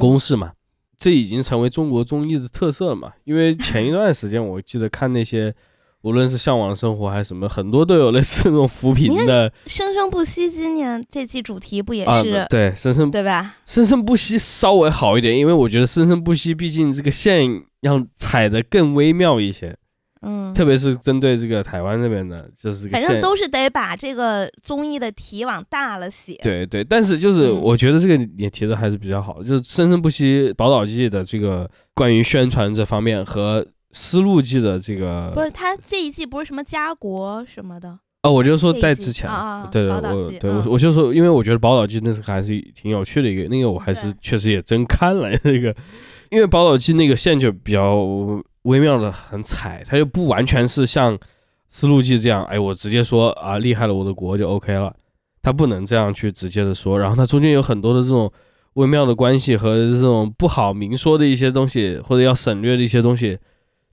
[0.01, 0.53] 公式嘛。
[0.99, 3.13] 这已经成为中国综艺的特色了嘛？
[3.23, 5.55] 因为前一段时间我记得看那些，
[6.03, 9.53] 无论是《向往的生活》还是什么，很多都有类似那种扶贫的。
[9.67, 12.45] 生生不息今年这季主题不也啊是？
[12.51, 13.57] 对，生生对吧？
[13.65, 19.77] 生生不息稍微好一点，因为我觉得生生不息毕竟这个线要踩得更微妙一些。
[20.23, 26.39] 嗯，特别是针对这个台湾那边的，就是反正都是得把这个综艺的题往大了写。
[26.43, 27.61] 对对，但是就是嗯。
[27.61, 39.29] 我觉得这个也提的还是比较好，就是《生生不息》宝岛记的这个关于宣传这方面和丝路记的这个不是他这一季不是什么家国什么的，哦，我就说在之前，
[39.73, 40.01] 对对，我
[40.41, 40.67] 对我嗯。
[40.69, 45.75] 我就说，因为我觉得宝岛记那是还是挺有趣的一个，那个我还是确实也真看了 那个，
[46.31, 47.97] 因为宝岛记那个线就比较
[48.69, 51.19] 微妙的很踩，它就不完全是像
[51.69, 54.95] 丝路记这样，哎，我直接说啊厉害了我的国就 OK 了，
[55.43, 58.31] 它不能这样去直接的说，然后它中间有很多的这种
[58.75, 63.39] 微妙的关系和这种不好明说的一些东西，或者要省略的一些东西，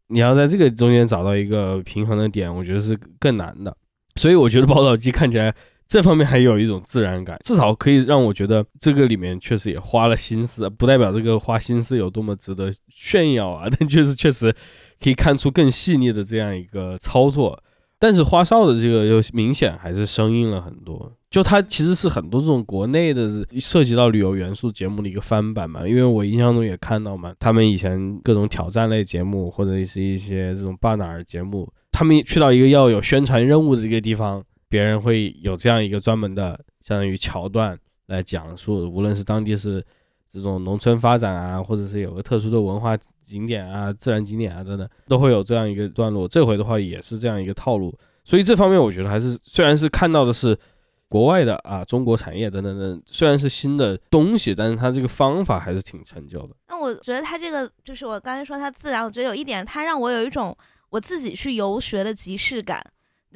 [0.08, 3.76] 你要在这个中间找到一个平衡的点，我觉得是更难的。
[4.18, 5.54] 所以我觉得宝岛机看起来
[5.88, 14.54] 这方面还有一种自然感，至少可以让我觉得这个里面确实也花了心思，不代表这个花心思有多么值得炫耀啊，但确实确实
[15.02, 17.62] 可以看出更细腻的这样一个操作。
[17.98, 39.84] 但是花少的这个又明显还是生硬了很多，就它其实是很多这种国内的涉及到旅游元素节目的一个翻版嘛，因为我印象中也看到嘛，他们以前各种挑战类节目或者是一些这种巴哪尔节目，他们去到一个要有宣传任务的一个地方，别人会有这样一个专门的相当于桥段来讲述，无论是当地是
[40.32, 46.28] 这种农村发展啊，或者是有个特殊的文化景点啊、自然景点啊等等，都会有这样一个段落。
[46.28, 50.58] 这回的话也是这样一个套路，所以这方面我觉得还是虽然是看到的是
[51.08, 56.50] 国外的啊中国产业等等等，虽然是新的东西，但是它这个方法还是挺陈旧的。
[56.68, 60.56] 那我觉得他这个就是我刚才说他自然，我觉得有一点，他让我有一种
[60.90, 62.86] 我自己去游学的即视感。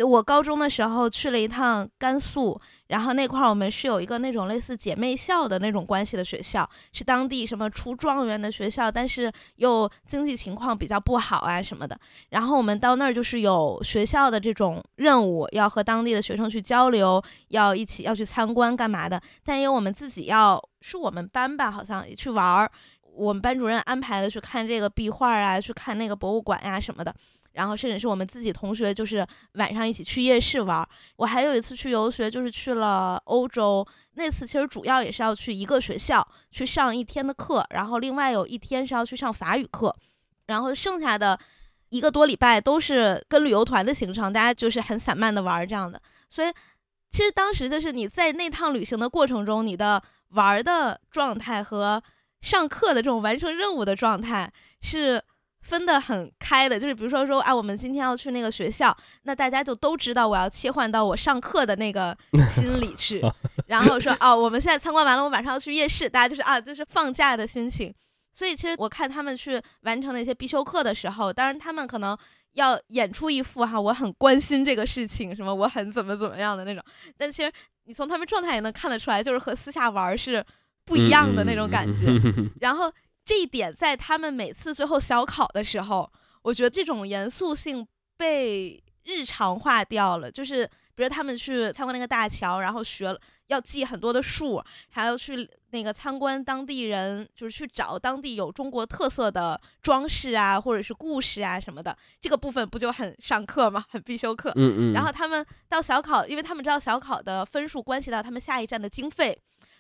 [0.06, 12.00] 我高中的时候去了一趟甘肃，然后那块儿我们是有一个那种类似姐妹校的那种关系的学校，是当地什么出状元的学校，但是又经济情况比较不好啊什么的。
[12.30, 22.72] 然后我们到那儿就是有学校的这种任务，要和当地的学生去交流，要一起要去参观干嘛的，但也有我们自己要是我们班吧，好像去玩儿。
[23.16, 27.14] 我们班主任安排的去看这个壁画啊，去看那个博物馆呀什么的。
[27.54, 30.88] 然后甚至是我们自己同学，就是晚上一起去夜市玩。
[31.18, 33.86] 我还有一次去游学，就是去了欧洲。
[34.14, 39.96] 那次其实主要也是要去一个学校去上一天的课，然后另外有一天是要去上法语课，
[40.48, 41.40] 然后剩下的
[41.90, 46.02] 一个多礼拜都是跟旅游团的行程，大家就是很散漫的玩这样的。
[46.30, 46.52] 所以
[47.12, 52.02] 其实当时就是你在那趟旅行的过程中，你的玩的状态和
[52.42, 55.22] 上课的这种完成任务的状态是。
[55.62, 62.16] 分得很开的，就是比如说说，啊，我们今天要去那个学校，那大家就都知道我要切换到我上课的那个
[62.50, 63.22] 心里去，
[63.68, 67.94] 然后说，哦，我们现在参观完了，我晚上要去夜市，大家就是啊，就是放假的心情。
[68.32, 72.18] 所以其实我看他们去完成那些必修课的时候，当然他们可能
[72.54, 76.82] 要演出一副哈，我很关心这个事情，什么我很怎么怎么样的那种，
[77.18, 77.52] 但其实
[77.84, 80.44] 你从他们状态也能看得出来，就是和私下玩是
[80.86, 82.08] 不一样的那种感觉，
[82.62, 82.92] 然后。
[83.26, 86.12] 这一点在他们每次最后小考的时候，
[86.42, 90.32] 我觉得这种严肃性被日常化掉了。
[90.32, 90.66] 就是
[90.96, 101.96] 比如他们去参观那个大桥，然后学了要记很多的数，还要去那个参观当地人，就是去找当地有中国特色的装饰啊，或者是故事啊什么的。
[102.20, 103.86] 这个部分不就很上课吗？
[103.90, 104.52] 很必修课。
[104.56, 104.94] 嗯嗯。
[104.94, 109.40] 然后他们到小考，因为他们知道小考的分数关系到他们下一站的经费。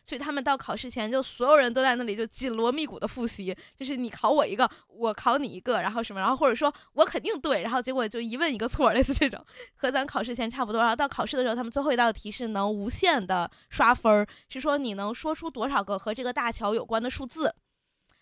[0.10, 9.45] 所以他们到考试前，就所有人都在那里就紧锣密鼓的复习，就是你考我一个，我考你一个，然后什么，然后或者说我肯定对，然后结果就一问一个错，类似这种，
[9.76, 10.82] 和咱考试前差不多。
[10.82, 17.53] 然后到考试的时候，他们最后一道题是能无限的刷分儿，是说你能说出多少个和这个大桥有关的数字，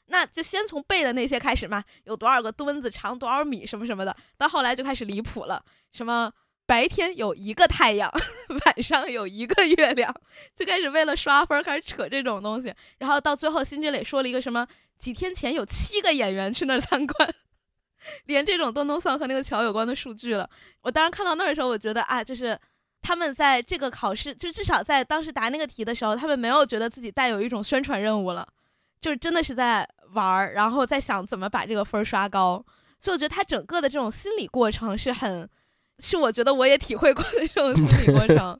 [0.08, 5.64] 那就先从背的那些开始嘛，有多少个墩子长多少米什么什么的，到后来就开始离谱了，
[5.94, 6.34] 什么。
[6.68, 8.12] 白天有一个太阳，
[8.66, 10.14] 晚上有一个月亮，
[10.54, 14.68] 就开始为了刷分开始扯这种东西，然后到最后辛芷蕾说了一个什么？
[15.00, 17.34] 几天前有七个演员去那儿参观，
[18.26, 20.50] 连这种都能算和那个桥有关的数据了。
[20.82, 22.60] 我当时看到那儿的时候，我觉得啊，就是
[23.02, 28.46] 他们在这个考试，就至少在当时答那个题的时候，他们没有觉得自己带有一种宣传任务了，
[29.00, 32.66] 就是真的是在玩儿，然后在想怎么把这个分儿刷高。
[33.00, 35.50] 所以我觉得他整个的这种心理过程是很。
[36.00, 38.60] 是我觉得我也体会过的这种心理过程，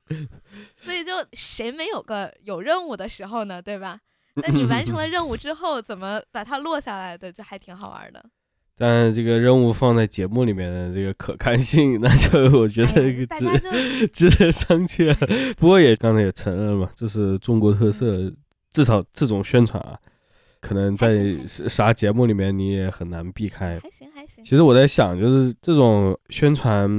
[0.78, 3.62] 所以就谁没有个有任务的时候呢？
[3.62, 4.00] 对吧？
[4.36, 8.24] 那你完成了任务之后，怎么把它落下来的，就还挺好玩的。
[8.80, 15.12] 但这个任务放在节目里面的这个可看性，那就我觉得值 值得商榷。
[15.56, 18.32] 不过也刚才也承认了嘛，这是中国特色，
[18.72, 19.98] 至少这种宣传啊。
[20.60, 23.80] 可能在啥节目里面你也很难避开。
[23.80, 24.17] 还行还行。
[24.48, 26.90] 其实我在想，就是这种宣传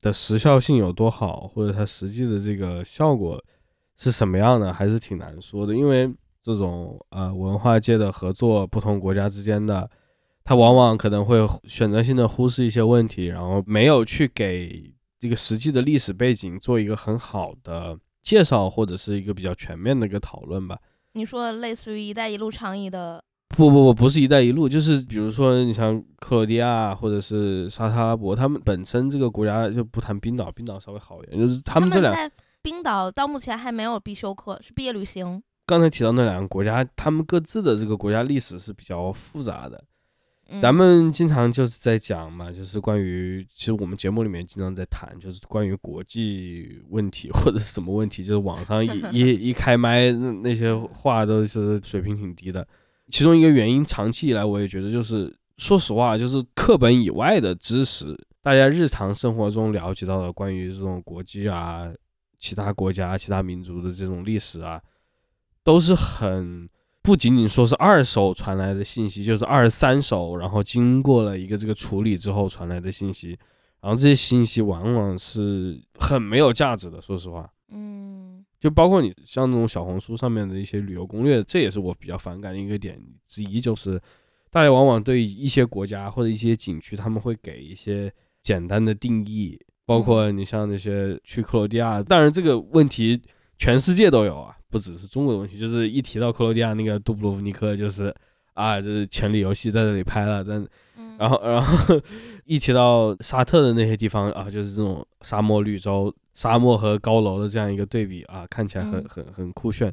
[0.00, 3.38] 的时效性有多好，或者它实际的这个效果
[3.98, 5.76] 是什么样的，还是挺难说的。
[5.76, 6.10] 因为
[6.42, 9.90] 这种呃文化界的合作，不同国家之间的，
[10.42, 20.78] 它往往可能会选择性的忽视一些问题，然后没有去给这个实际的历史背景做一个很好的介绍，或者是一个比较全面的一个讨论吧。
[21.12, 23.22] 你说类似于“一带一路”倡议的？
[23.48, 32.14] 不不不，不是“一带一路”，就是比如说你像克罗地亚或者是沙特阿拉伯，他们本身这个国家就不谈冰岛，冰岛稍微好一点，就是他们这两。
[32.60, 35.42] 冰岛到目前还没有必修课，是毕业旅行。
[35.64, 39.82] 刚才提到那两个国家，他们各自的这个国家历史是比较复杂的。
[40.60, 52.66] 咱们经常就是在讲嘛，就是关于，其实我们节目里面经常在谈，就是关于国际问题或者是什么问题，就是网上一 一一开麦，那些话都是水平挺低的。
[53.10, 61.88] 其中一个原因，长期以来我也觉得，就是说实话，就是课本以外的知识，大家日常生活中了解到的关于这种国际啊、
[62.38, 64.80] 其他国家、其他民族的这种历史啊，
[65.62, 66.68] 都是很。
[67.00, 73.30] 不仅仅说是二手传来的信息，就是二三手，然后经过了一个这个处理之后传来的信息，
[73.80, 77.00] 然后这些信息往往是很没有价值的。
[77.00, 78.27] 说实话，嗯，
[78.60, 84.00] 就包括你像那种小红书上面的一些旅游攻略，这也是我比较反感的一个点之一，就是
[84.50, 93.20] 大家往往对一些国家或者一些景区，他们会给一些简单的定义，包括你像那些去克罗地亚，当然这个问题
[93.58, 94.54] 全世界都有啊。
[94.70, 98.14] 不只是中国的问题，就是一提到克罗地亚那个杜布罗夫尼克，就是
[98.52, 100.62] 啊，这是《权力游戏》在这里拍了，但
[101.18, 101.98] 然后然后
[102.44, 109.92] 一提到沙特的那些地方啊，就是这种沙漠绿洲、沙漠和高楼的这样一个对比啊，看起来很很很酷炫。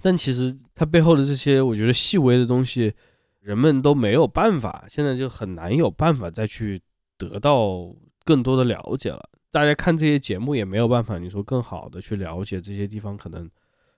[0.00, 2.94] 但其实它背后的这些，我觉得细微的东西，
[3.40, 6.80] 人们都没有办法，现在就很难有办法再去
[7.18, 7.92] 得到
[8.24, 9.28] 更多的了解了。
[9.50, 13.50] 大家看这些节目也没有办法，你说更好的去了解这些地方可能。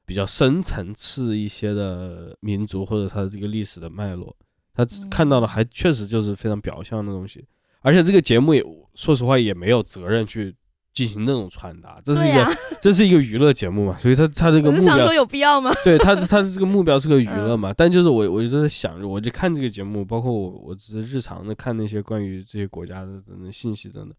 [0.04, 4.36] 比较深层次一些的民族或者它的这个历史的脉络，
[4.74, 7.46] 他看到的还确实就是非常表象的东西，
[7.82, 8.62] 而且这个节目也
[8.94, 10.54] 说实话也没有责任去
[10.92, 15.72] 进行那种传达，这是一个 这是一个娱乐节目嘛，所以他他这个目标有必要吗？
[15.84, 24.14] 对他他的这个目标是个娱乐嘛，但就是我我就在想着，我就看这个节目，包括我我只是日常的看那些关于这些国家的等等信息等等。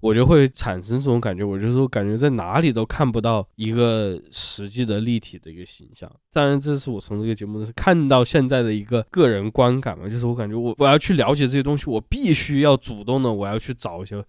[0.00, 6.10] 我就会产生这种感觉，我就说感觉在哪里都看不到一个实际的立体的一个形象。
[6.30, 14.22] 当然，这是我从这个节目是看到现在的一个个人观感嘛，就是我感觉我我要去了解这些东西，我必须要主动的，我要去找一些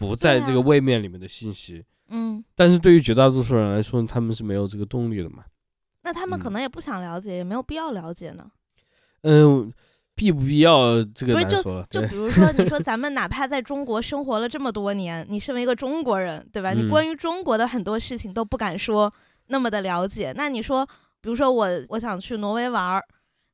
[0.00, 1.84] 不在这个位面里面的信息。
[2.08, 5.44] 嗯，但是对于绝大多数人来说，他们是没有这个动力的嘛。
[6.02, 8.50] 那他们可能也不想了解，也没有必要了解呢。
[9.22, 9.72] 嗯。
[10.12, 11.02] 必不必要？
[11.14, 16.72] 这个不是就就比如说，你说 咱们哪怕在中国生活了这么多年，你身为一个中国人，对吧？
[16.72, 19.10] 你关于中国的很多事情都不敢说
[19.46, 20.30] 那么的了解。
[20.36, 20.86] 那你说，
[21.22, 23.02] 比如说我我想去挪威玩儿，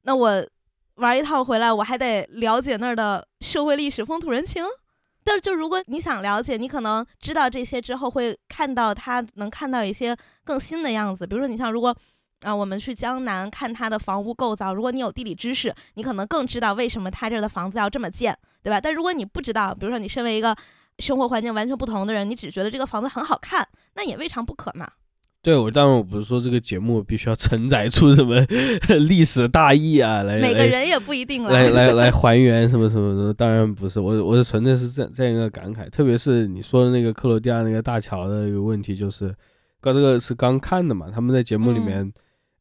[0.03, 0.45] 那我
[0.97, 4.65] 玩一趟回来，我还得了解那儿的社会历史、风土人情。
[5.27, 11.27] 但是就如果你想了解，你可能知道这些之后，会看到他能看到一些更新的样子。
[11.27, 11.95] 比如说，你像如果。
[12.43, 14.75] 啊，我们去江南看他的房屋构造。
[14.75, 18.79] 如果你有地理知识，你可能更知道为什么他这儿的房子要这么建，对吧？
[18.79, 20.55] 但如果你不知道，比如说你身为一个
[20.99, 24.87] 生活环境完全不同的人，你只觉得这个房子很好看，那也未尝不可嘛。
[25.47, 28.45] 对，我当然我不是说这个节目必须要承载出什么
[29.07, 34.01] 历史大义啊，来每个人也不一定来来 来还原什么什么的，当然不是。
[34.01, 39.33] 我我是纯粹是这这样一个感慨，特别是你说的那个克罗地亚那个大桥的一个问题，就是
[39.81, 42.13] 刚这个是刚看的嘛，他们在节目里面。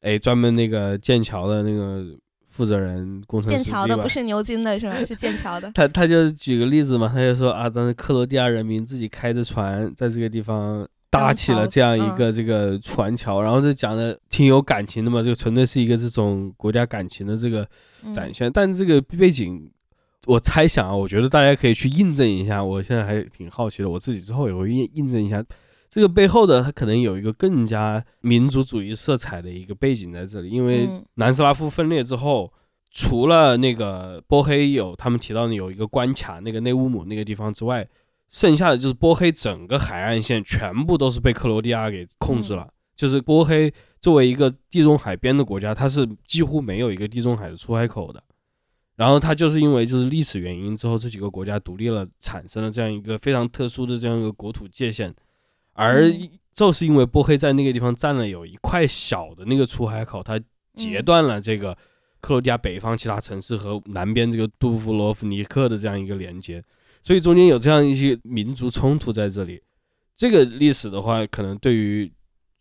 [0.02, 2.06] 哎，专门那个建桥的那个
[2.48, 4.96] 负责人工程师，建桥的不是牛津的是吧？
[5.04, 5.68] 是建桥的。
[5.74, 17.68] 他他就举个例子嘛，他就说啊，当时克罗地亚人民自己开着船在这个地方搭起了这样一个这个船桥，然后这讲的挺有感情的嘛，这个纯粹是一个这种国家感情的这个
[18.14, 18.52] 展现。
[18.52, 19.72] 但这个背景，
[20.26, 22.64] 我猜想啊，我觉得大家可以去印证一下。
[22.64, 25.44] 我现在还挺好奇的，我自己之后也会印印证一下。
[25.88, 32.52] 这个背后的它可能有一个更加民族主义色彩的一个背景在这里，因为南斯拉夫分裂之后，
[32.92, 37.88] 除了那个波黑有他们提到的有一个关卡，那个内乌姆那个地方之外，
[38.30, 42.68] 剩下的就是波黑整个海岸线全部都是被克罗地亚给控制了。
[42.96, 48.24] 就是波黑作为一个地中海边的国家，它是几乎没有一个地中海的出海口的。
[48.96, 55.14] 然后它就是因为就是历史原因之后，这几个国家独立了，产生了这样一个非常特殊的这样一个国土界限。
[55.74, 56.10] 而
[56.54, 60.40] 就是因为波黑在那个地方占了有一块小的那个出海口，它
[60.74, 61.78] 截断了这个
[62.22, 66.64] 克罗地亚北方其他城市和南边这个杜夫罗夫尼克的这样一个连接，
[67.06, 69.62] 所以中间有这样一些民族冲突在这里。
[70.18, 72.12] 这个历史的话，可能对于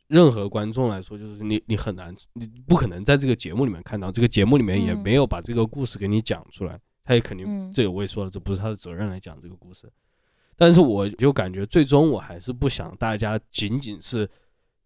[0.09, 9.91] 任何观众来说，就是你你很难，你不可能在这个节目里面看到，这个节目里面也没有把这个故事给你讲出来，他也肯定这个我也说了，这不是他的责任来讲这个故事。
[10.57, 14.29] 但是我就感觉，最终我还是不想大家仅仅是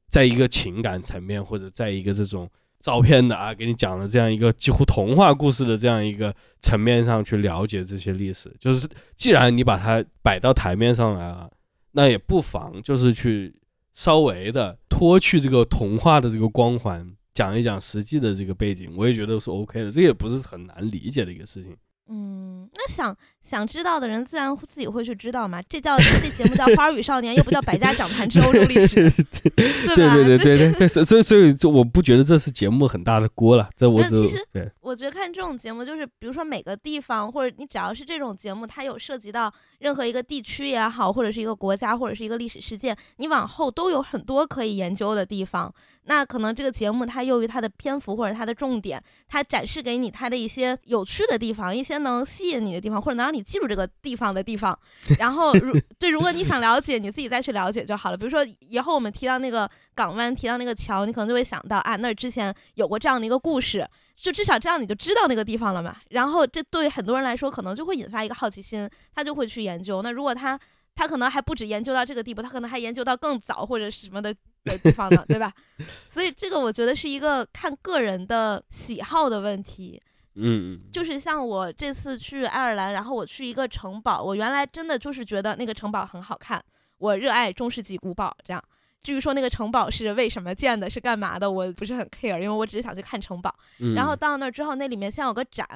[0.08, 2.48] 在一个情感层面，或者在一个这种
[2.80, 8.54] 照片的啊，给你讲了这样一个几乎童话故事的这样一个层面上去了解这些历史。
[8.60, 11.50] 就是既然你把它摆到台面上来了，
[11.92, 13.54] 那也不妨就是去
[13.94, 17.04] 稍微的脱去这个童话的这个光环，
[17.34, 19.90] 讲一讲实际的这个背景，我也觉得是 OK 的。
[19.90, 21.76] 这也不是很难理解的一个事情。
[22.10, 25.60] 嗯，那想想知道的人自然自己会去知道嘛。
[25.68, 29.10] 这叫这节目叫《花儿与少年》，又不叫《百家讲坛之欧洲历史》，
[29.54, 30.14] 对吧？
[30.14, 33.68] 对对对对对，所以所以就我不觉得这是节目很大的锅了。
[33.76, 45.72] 这我其实对，我觉得看这种节目，就是比如说每个地方，或者你只要是这种节目，它有涉及到任何一个地区也好，或者是一个国家，或者是一个历史事件，你往后都有很多可以研究的地方。
[46.08, 48.98] 那可能这个节目它由于它的篇幅或者它的重点，
[49.28, 54.76] 它展示给你它的一些有趣的地方，一些能吸引你的地方，或者能让你记住这个地方的地方。
[55.18, 58.16] 然后，如 对，如果你想了解，你自己再去了解就好了。
[58.16, 63.86] 比如说以后我们提到那个港湾，提到那个桥，你可能就会想到啊，那之前有过这样的一个故事，
[64.16, 65.94] 就至少这样你就知道那个地方了嘛。
[66.08, 70.00] 然后这对很多人来说，可能就会引发一个好奇心，他就会去研究。
[70.00, 70.58] 那如果他
[70.94, 74.34] 他可能还不止研究到这个地步，他可能还研究到更早或者是什么的。
[74.68, 75.52] 的地方的，对吧？
[76.08, 80.00] 所以这个我觉得是一个看个人的喜好的问题。
[80.40, 86.64] 嗯嗯，就是像我这次去爱尔兰，然后我去一个城堡，我原来真的就是觉得那个城堡很好看，
[86.98, 88.32] 我热爱中世纪古堡。
[88.44, 88.62] 这样，
[89.02, 93.52] 至于说那个城堡是为什么建的，是干嘛的，我不是很 care，因为我只是想去看城堡。
[93.96, 95.66] 然后到那之后，那里面先有个展，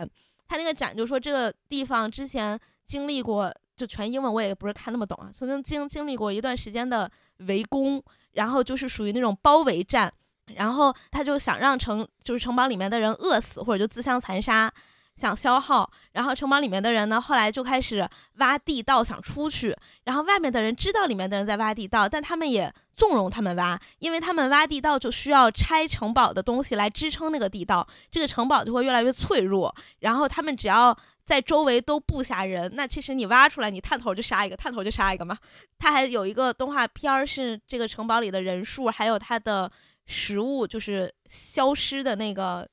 [0.46, 7.10] 他那个展就说这个地方之前经历过，就全英文我也不是看那么懂啊，曾经经经历过一段时间的
[7.48, 8.00] 围攻。
[8.32, 10.12] 然后就是属于那种包围战，
[10.54, 14.72] 然后他就想让城就是城堡里面的人饿死，或者就自相残杀，
[15.16, 15.90] 想消耗。
[16.12, 19.76] 然后城堡里面的人呢，后来就开始挖地道想出去。
[20.04, 29.74] 然后外面的人知道里面的人在挖地道，但他们也纵容他们挖，因为他们挖地道就需要拆城堡的东西来支撑那个地道，这个城堡就会越来越脆弱。
[30.00, 35.38] 然后他们只要在周围都布下人，那其实你挖出来，你探头就杀一个，探头就杀一个嘛。
[35.78, 39.70] 他还有一个动画片儿，是这个城堡里的人数，还有它的。
[40.04, 42.68] 食物就是消失的那个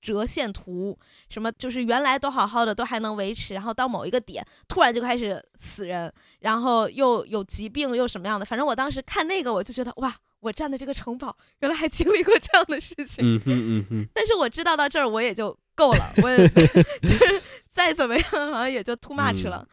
[0.00, 0.98] 折线图，
[1.28, 13.36] 什么就是原来都好好的，都还能维持，然后到某一个点突然就开始死人，然后又有疾病又什么样的，反正我当时看那个我就觉得哇，我站的这个城堡原来还经历过这样的事情。
[13.36, 14.08] 嗯哼嗯哼。
[14.14, 16.28] 但是我知道到这儿我也就够了，我
[17.08, 19.66] 就是再怎么样好像也就 too much 了。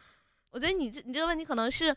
[0.50, 1.94] 我觉得你这你这个问题可能是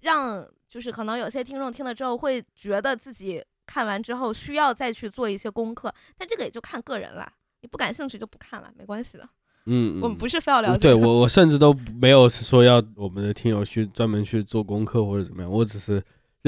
[0.00, 3.42] 让就是可能有些听众听了之后会觉得自己。
[3.68, 7.28] 看完之后需要再去做一些功课，但这个也就看个人了。
[7.62, 9.28] 你不感兴趣就不看了，没关系的。
[9.64, 10.82] 嗯，我们不是非要了解。
[10.82, 16.00] 对我，我甚至都没有说要我们的听友去专门去做功课或者怎么样，我只是。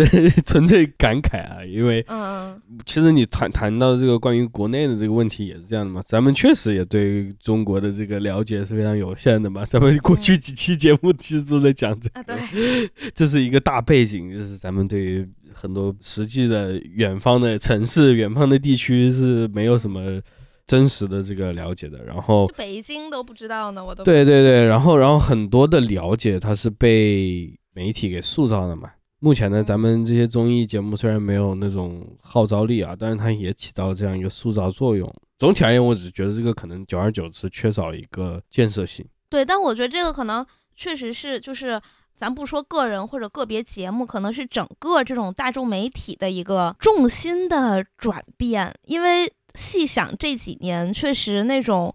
[0.44, 9.64] 纯粹感慨啊，因为嗯，其实你谈谈到这个关于国内的这个问题也是这样的嘛，咱们确实也对中国的这个了解是非常有限的嘛。
[9.64, 20.20] 咱们过去几期节目其实都在讲这，对， 这是一个大背景，就是咱们对于很多实际的远方的城市、远方的地区是没有什么
[20.66, 22.04] 真实的这个了解的。
[22.04, 28.90] 然后北京都不知道呢，我都对对对，然后然后很多的了解它是被媒体给塑造的嘛。
[29.20, 35.12] 目前呢，咱们这些综艺节目虽然没有那种号召力啊，但是它也起到了这样一个塑造作用。
[35.38, 39.04] 总体而言，我只是觉得这个可能久而久之缺少一个建设性。
[39.28, 40.46] 对，但我觉得这个可能
[40.76, 41.80] 确实是，就是
[42.14, 48.72] 咱不说个人或者个别节目，可能是整个这种大众媒体的一个重心的转变。
[48.86, 51.92] 因为细想这几年，确实那种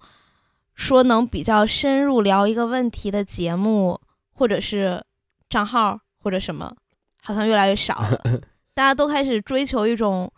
[0.76, 4.00] 说能比较深入聊一个问题的节目，
[4.34, 5.02] 或者是
[5.50, 6.76] 账号或者什么。
[7.24, 8.22] 好像越来越少了，
[8.76, 10.30] 大家都开始追求一种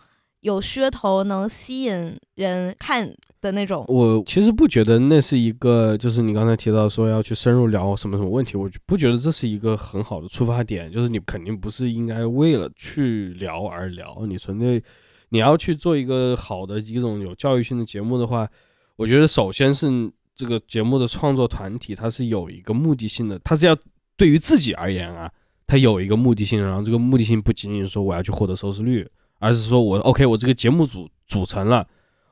[0.42, 3.12] 有噱头、能吸引人看
[3.42, 3.84] 的那种。
[3.88, 10.92] 我其实不觉得那是一个，就是你刚才提到说要去深入聊什么什么问题，我不觉得这是一个很好的出发点。
[10.92, 14.84] 就是你肯定不是应该为了去聊而聊，你纯粹
[15.30, 18.48] 你要去做一个好的一种有教育性的节目的话，
[18.96, 19.88] 我觉得首先是
[20.36, 23.76] 这个节目的创作团体它是有一个目的性的，它是要
[24.16, 25.32] 对于自己而言啊。
[25.68, 29.08] 它有一个目的性，然后这个目的性不仅仅说我要去获得收视率，
[29.40, 31.88] 而是说我 OK，我这个节目组组成了，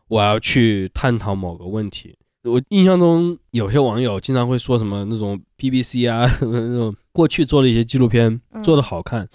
[0.07, 2.15] 我要去探讨某个问题。
[2.43, 9.27] 我印象中有些网友经常会说什么那种 BBC 啊， 那种过去做的一些纪录片做的好看，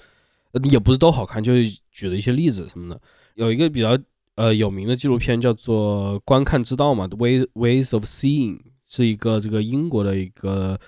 [0.70, 3.01] 也不是都好看，就是举了一些例子什么的。
[3.34, 3.99] 有一个比较
[4.36, 10.78] 呃有名的纪录片叫做《观看之道》嘛，《Way Ways of Seeing》是一个这个英国的一个。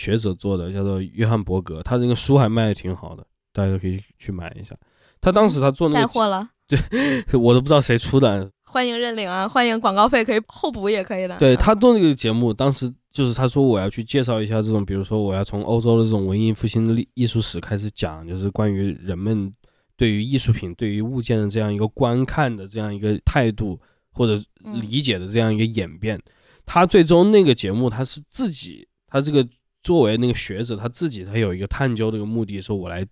[0.00, 3.22] 学者做的叫做约翰伯格，他这个书还卖的挺好的，
[3.52, 4.74] 大家都可以去买一下。
[5.20, 11.36] 他当时他做那个带货了，对我都不知道谁出的，欢迎认领啊，欢迎广告费可以后补也可以的。
[11.36, 19.52] 对他做那个节目，当时就是他说我要去介绍一下这种，比如说我要从欧洲的这种文艺复兴的艺艺术史开始讲，就是关于人们
[19.98, 23.78] 对于艺术品、对于物件的这样一个观看的这样一个态度
[24.10, 24.42] 或者
[24.80, 26.18] 理解的这样一个演变。
[26.64, 29.46] 他最终那个节目他是自己他这个。
[29.82, 33.06] 作为那个学者，他自己他有一个探究的一个目的，说我来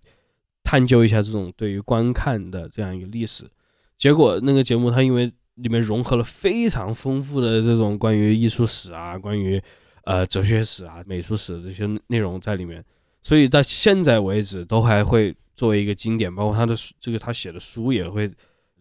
[0.63, 3.49] 探究一下这种对于观看的这样一个历史。
[3.97, 9.61] 结果那个节目，它因为里面融合了非常丰富的这种关于艺术史啊、关于
[10.03, 12.83] 呃哲学史啊、美术史这些内容在里面，
[13.21, 18.29] 所以到现在为止都还会作为一个经典，包括他的这个他写的书也会。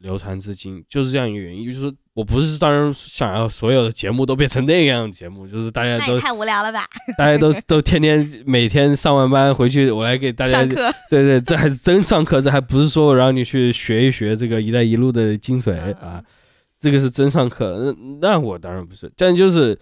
[0.00, 6.84] 流传至今就是这样一个原因，就是说我不是当然想要所有的节目都变成那样的节目，就是大家都太无聊了吧？
[7.16, 10.92] 大家都 都天天每天上完班回去，我来给大家上课。
[11.08, 16.20] 对对，这还是真上课，这还不是说我让你去学一学这个“一带一路”的精髓啊，
[16.80, 17.94] 这个是真上课。
[18.20, 19.78] 那那我当然不是，但就是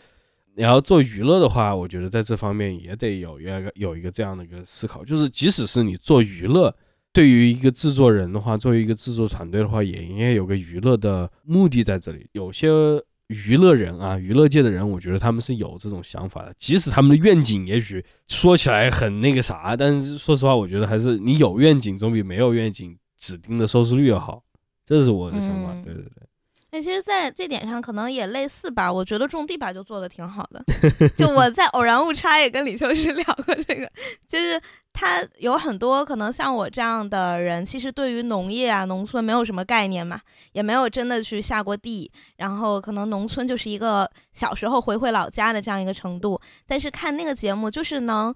[0.56, 6.76] 你要做娱乐的话，我觉得在这方面也得有一个有一个这样的一个思考，就是即使是你做娱乐。
[7.16, 12.28] 对于一个制作人的话，作为一个制作团队的话，也应该有个娱乐的目的在这里。
[12.32, 12.68] 有些
[13.28, 16.52] 娱乐人啊，娱乐界的人，我觉得他们是有这种想法的。
[16.58, 24.42] 即使他们的愿景也许说起来很那个啥，但是说实话，我觉得还是你有愿景总比没有愿景指定的收视率要好。
[24.84, 25.72] 这是我的想法。
[25.82, 26.22] 对对对。
[26.70, 28.92] 那其实，在这点上可能也类似吧。
[28.92, 30.62] 我觉得种地吧就做的挺好的。
[31.16, 33.90] 就我在偶然误差也跟李秋实 聊过这个，
[34.28, 34.60] 就是。
[34.98, 40.18] 他有很多可能像我这样的人，其实对于农业啊、农村没有什么概念嘛，
[40.52, 46.40] 也没有真的去下过地，然后可能农村就是一个小时候回回老家的这样一个程度。
[46.66, 48.34] 但是看那个节目，就是能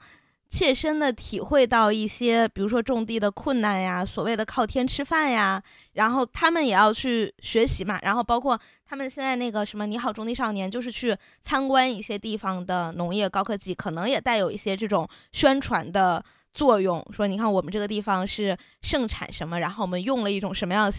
[0.50, 5.62] 切身的体会到一些，比如说种地的困难呀，所谓的靠天吃饭呀，
[5.94, 16.22] 然后他们也要去学习嘛，然后包括他们现在那个什么“你好，种地少年”，就是去参观一些地方的农业高科技，可能也带有一些这种宣传的。
[16.52, 20.92] 作用说，你看我们这个地方是盛产什么，然后我们用了一种什么样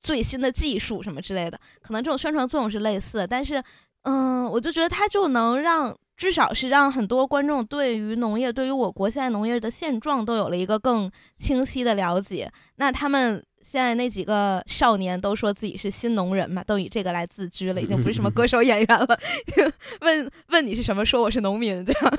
[0.00, 3.26] 最新的技术什么之类的，可能这种宣传作用是类似的。
[3.26, 3.62] 但是，
[4.02, 12.52] 嗯，我就觉得它就能让，至少是让很多观众对于农业，对于我国现在农业的现状都有了一个更清晰的了解。
[12.76, 13.44] 那他们。
[13.68, 19.18] 现在那几个少年都说自己是新农人嘛，都以这个来自居了，已经不是什么 歌手演员了。
[20.02, 22.14] 问问你是什么，说我是农民，这样。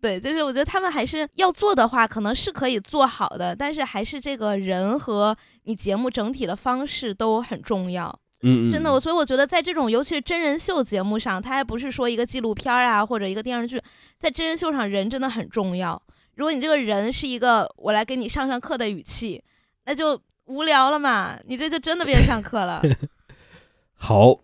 [0.00, 8.18] 对，就是我觉得他们还是要做的话，可能是可以做好的，但是还是这个人和你节目整体的方式都很重要。
[8.42, 13.80] 嗯，真的，我所以我觉得在这种尤其是真人秀节目上，它还不是说一个纪录片啊或者一个电视剧，
[14.18, 16.02] 在真人秀上人真的很重要。
[16.34, 19.40] 如果你这个人是一个我来给你上上课的语气，
[19.84, 20.20] 那就。
[20.50, 21.38] 无聊了嘛？
[21.46, 22.82] 你这就真的变上课了。
[23.94, 24.36] 好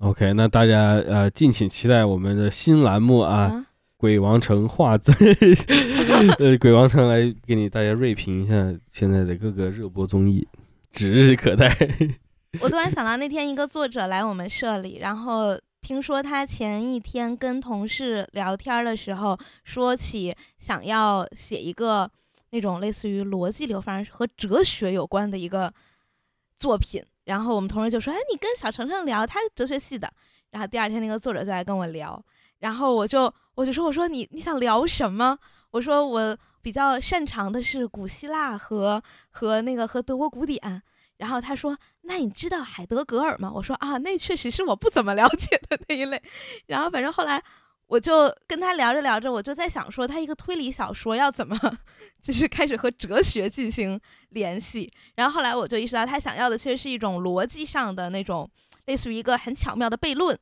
[0.00, 3.48] ，OK，那大家呃敬请期待我们的新栏目啊，
[3.96, 5.12] 《鬼王城画字》，
[6.44, 8.54] 呃，鬼王城来给你大家锐评一下
[8.88, 10.46] 现在的各个热播综艺，
[10.90, 11.72] 指日可待。
[12.60, 22.10] 我突然想到那天一个作者来我们社里，然后听说他前一天跟同事聊天的时候，说起想要写一个。
[22.56, 25.70] 那种类似于逻辑流，反正和哲学有关的一个
[26.58, 27.04] 作品。
[27.24, 30.10] 然后我们同事就说：“哎，你跟小程程聊，他哲学系的。”
[30.52, 32.18] 然后第二天那个作者就来跟我聊，
[32.60, 35.38] 然后我就我就说：“我说你你想聊什么？”
[35.72, 40.82] 我说：“我比较擅长的是古希腊和和那个和德国古典。”
[41.18, 41.76] 然后他说
[42.08, 46.22] ：“那你知道海德格尔吗？”我说：“啊，那确实是我不怎么了解的那一类。”
[46.66, 47.42] 然后反正后来。
[47.86, 51.56] 我就跟他聊着聊着，我就在想说，他一个推理小说要怎么，
[52.20, 54.92] 就是开始和哲学进行联系。
[55.14, 58.50] 然后后来我就意识到，他想要的其实是一种逻辑上的那种，
[58.86, 60.36] 类似于一个很巧妙的悖论，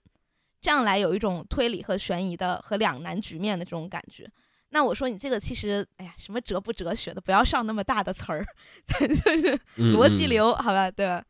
[0.62, 4.26] 这样来有一种推理和悬疑的和两难局面的这种感觉。
[4.70, 8.44] 那我说你这个其实，哎呀，什么哲不哲学的，不要上那么大的词儿，
[8.86, 10.90] 咱就是逻辑流，好吧？
[10.90, 11.22] 对吧？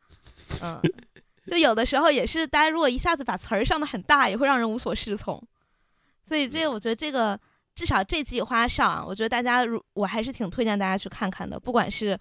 [0.61, 0.81] 嗯，
[1.45, 5.39] 就有的时候也是，大家如果一下子把词儿上的很大，也会让人无所适从。
[6.27, 7.39] 所以这个，我觉得这个
[7.75, 11.59] 至少这季花少，我觉得大家如我还是挺推荐大家去看看的。
[11.59, 12.17] 不管是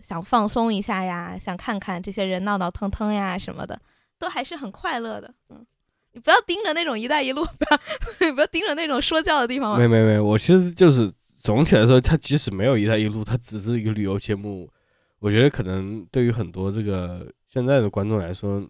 [0.00, 3.80] 想放松一下呀，想看看这些人闹闹腾腾呀什么的，
[4.18, 5.32] 都还是很快乐的。
[5.48, 5.64] 嗯，
[6.12, 9.78] 你不要盯着那种“一带一路”，不要不要盯着那种说教的地方。
[9.78, 14.70] 没没没，我其实就是总体来说，它即使没有“一带一路”，它只是一个旅游节目。
[15.20, 18.60] 我觉得可能对于很多这个现在的观众来说，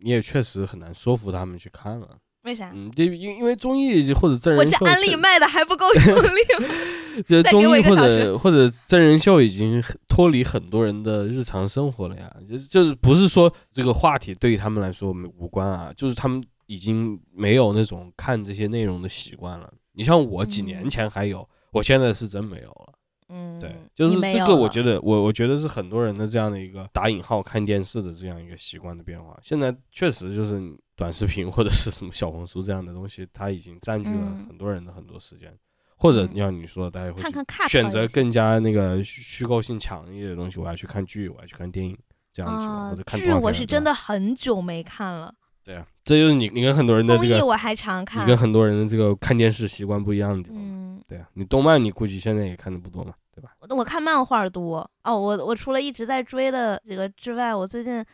[0.00, 2.16] 你也确实很难说服他们去看了。
[2.46, 2.70] 为啥？
[2.72, 7.22] 嗯，就因因为综艺或者真人秀，我这安利卖的还不够用 力。
[7.26, 12.30] 就综艺或者或者真人秀已经脱离很多人的日常生活了呀。
[12.48, 19.72] 就就是不是说这个话题对于他们来说无关啊，就是他们已经没有那种看这些内容的习惯了。
[19.92, 22.92] 你像我几年前还有，我现在是真没有了。
[23.28, 29.36] 嗯，对，就是这个，我觉得我我觉得是很多人的这样的一个打引号看电视的这样一个习惯的变化。
[29.42, 30.60] 现在确实就是
[30.96, 35.56] 短视频或者是什么小红书这样的东西，它已经占据了很多人的很多时间。
[35.98, 37.22] 或者像你说，大家会
[37.68, 41.96] 选择更加那个虚构性强一点的东西，我要去看剧，我要去看电影
[42.34, 45.34] 这样子，或者看剧，我是真的很久没看了。
[45.64, 50.60] 对啊，这就是你你跟很多人的这个，我还常看，你跟很多人的这个看电视习惯不一样的地方。
[50.62, 53.50] 嗯，对啊，你动漫你估计现在也看的不多嘛，对吧？
[53.70, 58.04] 我看漫画多哦，我我除了一直在追的几个之外，我最近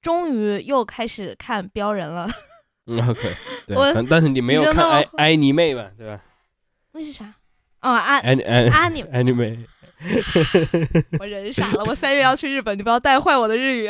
[0.00, 2.28] 终于又开始看标人了。
[2.86, 3.36] OK，
[3.66, 3.76] 对，
[4.08, 6.20] 但是你没有看爱爱你妹吧，对吧？
[6.92, 7.34] 那是啥？
[7.82, 9.66] 哦，安安安安你 爱你妹。
[11.20, 13.88] 我人傻了，我三月要去日本，你不要带坏我的日语。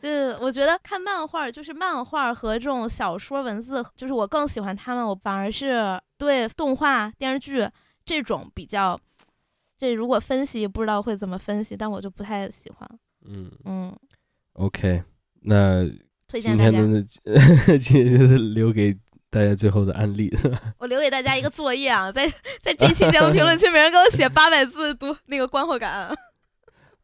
[0.00, 5.06] 就是我觉得看漫画，就是漫画和这种小说文字，就是我更喜欢他们。
[5.06, 7.64] 我反而是对动画电视剧
[8.04, 8.98] 这种比较，
[9.78, 12.90] 这如果分析不知道会怎么分析，但我就不太喜欢。
[13.24, 13.96] 嗯嗯
[14.54, 15.02] ，OK，
[15.42, 15.88] 那
[16.28, 16.78] 推荐大家，
[17.78, 18.96] 今天就是留给
[19.30, 20.30] 大家最后的案例。
[20.78, 22.26] 我留给大家一个作业啊，在
[22.60, 26.08] 在这期节目评论区，每人给我写八百字读那个观后感。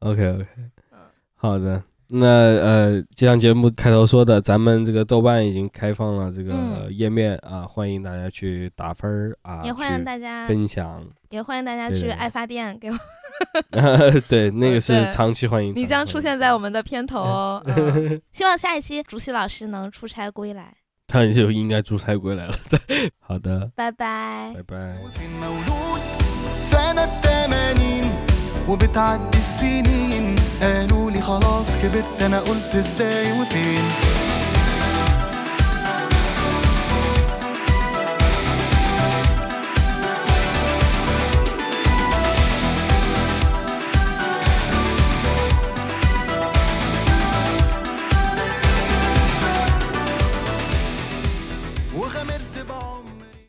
[0.01, 0.47] OK OK，
[0.93, 0.99] 嗯，
[1.35, 1.83] 好的。
[2.11, 11.05] 那呃，就像节目开头说的，咱们这个豆瓣已经开放了这个嗯页面啊，欢迎大家去打分儿啊，也欢迎大家，分享。
[11.31, 12.97] 也欢迎大家去爱发电给我，
[14.29, 15.75] 对，那个是长期欢迎。
[15.77, 17.63] 你将出现在我们的片头哦。
[17.69, 20.75] 嗯希望下一期竹溪老师能出差归来，
[21.07, 22.55] 他就应该出差归来了。
[23.21, 24.55] 好的，拜拜。
[24.55, 24.97] 拜拜。
[28.69, 30.37] وفين مولود سنة 80 وبتعدي السنين.
[30.63, 34.28] قالوا لي خلاص كبرت أنا قلت إزاي وفين؟